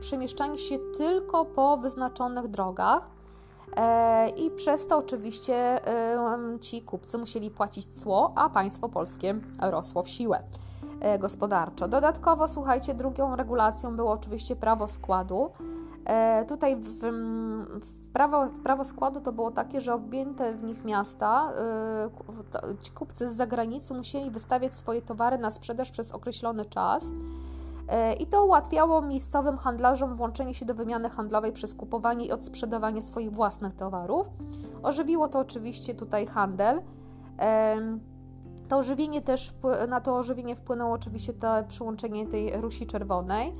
przemieszczanie 0.00 0.58
się 0.58 0.78
tylko 0.96 1.44
po 1.44 1.76
wyznaczonych 1.76 2.48
drogach. 2.48 3.02
E, 3.76 4.28
I 4.28 4.50
przez 4.50 4.86
to 4.86 4.98
oczywiście 4.98 5.80
ci 6.60 6.82
kupcy 6.82 7.18
musieli 7.18 7.50
płacić 7.50 7.86
cło, 7.86 8.32
a 8.36 8.50
państwo 8.50 8.88
polskie 8.88 9.34
rosło 9.60 10.02
w 10.02 10.08
siłę. 10.08 10.42
gospodarczo. 11.18 11.88
Dodatkowo, 11.88 12.48
słuchajcie, 12.48 12.94
drugą 12.94 13.36
regulacją 13.36 13.96
było 13.96 14.12
oczywiście 14.12 14.56
prawo 14.56 14.88
składu. 14.88 15.50
Tutaj 16.48 16.76
w, 16.76 17.00
w, 17.80 18.12
prawo, 18.12 18.46
w 18.46 18.62
prawo 18.62 18.84
składu 18.84 19.20
to 19.20 19.32
było 19.32 19.50
takie, 19.50 19.80
że 19.80 19.94
objęte 19.94 20.54
w 20.54 20.64
nich 20.64 20.84
miasta, 20.84 21.52
kupcy 22.94 23.28
z 23.28 23.32
zagranicy 23.32 23.94
musieli 23.94 24.30
wystawiać 24.30 24.74
swoje 24.74 25.02
towary 25.02 25.38
na 25.38 25.50
sprzedaż 25.50 25.90
przez 25.90 26.12
określony 26.12 26.64
czas 26.64 27.04
E, 27.04 27.59
i 28.18 28.26
to 28.26 28.44
ułatwiało 28.44 29.02
miejscowym 29.02 29.56
handlarzom 29.56 30.16
włączenie 30.16 30.54
się 30.54 30.66
do 30.66 30.74
wymiany 30.74 31.10
handlowej 31.10 31.52
przez 31.52 31.74
kupowanie 31.74 32.26
i 32.26 32.32
odsprzedawanie 32.32 33.02
swoich 33.02 33.32
własnych 33.32 33.74
towarów. 33.74 34.26
Ożywiło 34.82 35.28
to 35.28 35.38
oczywiście 35.38 35.94
tutaj 35.94 36.26
handel. 36.26 36.82
To 38.68 38.78
ożywienie 38.78 39.22
też, 39.22 39.54
na 39.88 40.00
to 40.00 40.16
ożywienie 40.16 40.56
wpłynęło 40.56 40.92
oczywiście 40.92 41.32
to 41.32 41.64
przyłączenie 41.68 42.26
tej 42.26 42.60
Rusi 42.60 42.86
Czerwonej. 42.86 43.54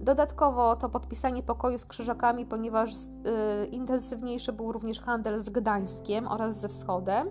Dodatkowo 0.00 0.76
to 0.76 0.88
podpisanie 0.88 1.42
pokoju 1.42 1.78
z 1.78 1.86
Krzyżakami, 1.86 2.46
ponieważ 2.46 2.94
y, 2.94 3.66
intensywniejszy 3.66 4.52
był 4.52 4.72
również 4.72 5.00
handel 5.00 5.40
z 5.40 5.48
Gdańskiem 5.48 6.28
oraz 6.28 6.60
ze 6.60 6.68
wschodem, 6.68 7.28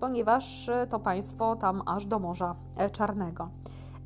ponieważ 0.00 0.70
to 0.90 1.00
państwo 1.00 1.56
tam 1.56 1.82
aż 1.86 2.06
do 2.06 2.18
Morza 2.18 2.54
Czarnego. 2.92 3.48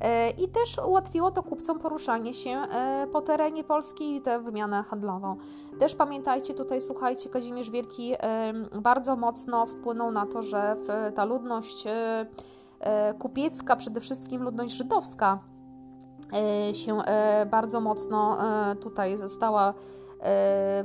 E, 0.01 0.29
I 0.29 0.47
też 0.47 0.77
ułatwiło 0.87 1.31
to 1.31 1.43
kupcom 1.43 1.79
poruszanie 1.79 2.33
się 2.33 2.49
e, 2.49 3.07
po 3.11 3.21
terenie 3.21 3.63
Polski 3.63 4.15
i 4.15 4.21
tę 4.21 4.39
wymianę 4.39 4.83
handlową. 4.83 5.37
Też 5.79 5.95
pamiętajcie, 5.95 6.53
tutaj 6.53 6.81
słuchajcie, 6.81 7.29
Kazimierz 7.29 7.69
Wielki 7.69 8.13
bardzo 8.81 9.15
mocno 9.15 9.65
wpłynął 9.65 10.11
na 10.11 10.25
to, 10.25 10.41
że 10.41 10.75
ta 11.15 11.25
ludność 11.25 11.87
e, 11.87 13.13
kupiecka, 13.19 13.75
przede 13.75 14.01
wszystkim 14.01 14.43
ludność 14.43 14.73
żydowska, 14.73 15.39
się 16.73 16.97
bardzo 17.49 17.81
mocno 17.81 18.37
tutaj 18.81 19.17
została 19.17 19.73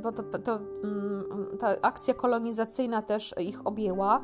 bo 0.03 0.11
to, 0.11 0.23
to, 0.23 0.59
mm, 0.83 1.57
ta 1.59 1.67
akcja 1.81 2.13
kolonizacyjna 2.13 3.01
też 3.01 3.35
ich 3.39 3.67
objęła. 3.67 4.21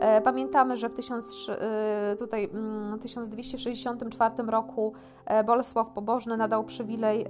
E, 0.00 0.20
pamiętamy, 0.20 0.76
że 0.76 0.88
w 0.88 0.94
1000, 0.94 1.48
e, 1.48 2.16
tutaj, 2.18 2.50
1264 3.00 4.34
mm, 4.34 4.50
roku 4.50 4.92
e, 5.26 5.44
Bolesław 5.44 5.90
Pobożny 5.90 6.36
nadał 6.36 6.64
przywilej 6.64 7.26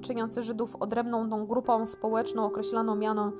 czyniący 0.00 0.42
Żydów 0.42 0.76
odrębną 0.76 1.30
tą 1.30 1.46
grupą 1.46 1.86
społeczną 1.86 2.44
określoną 2.44 2.96
mianą, 2.96 3.32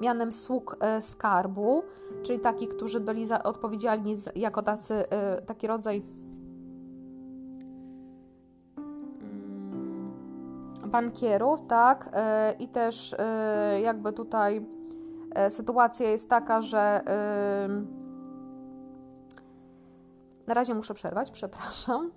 mianem 0.00 0.32
sług 0.32 0.76
skarbu, 1.00 1.82
czyli 2.22 2.40
takich, 2.40 2.68
którzy 2.68 3.00
byli 3.00 3.26
za, 3.26 3.42
odpowiedzialni 3.42 4.14
jako 4.36 4.62
tacy, 4.62 5.04
taki 5.46 5.66
rodzaj 5.66 6.02
mm, 8.76 10.12
bankierów, 10.86 11.60
tak, 11.68 12.10
i 12.58 12.68
też 12.68 13.16
jakby 13.82 14.12
tutaj 14.12 14.66
sytuacja 15.48 16.10
jest 16.10 16.30
taka, 16.30 16.62
że 16.62 17.00
na 20.46 20.54
razie 20.54 20.74
muszę 20.74 20.94
przerwać, 20.94 21.30
przepraszam. 21.30 22.10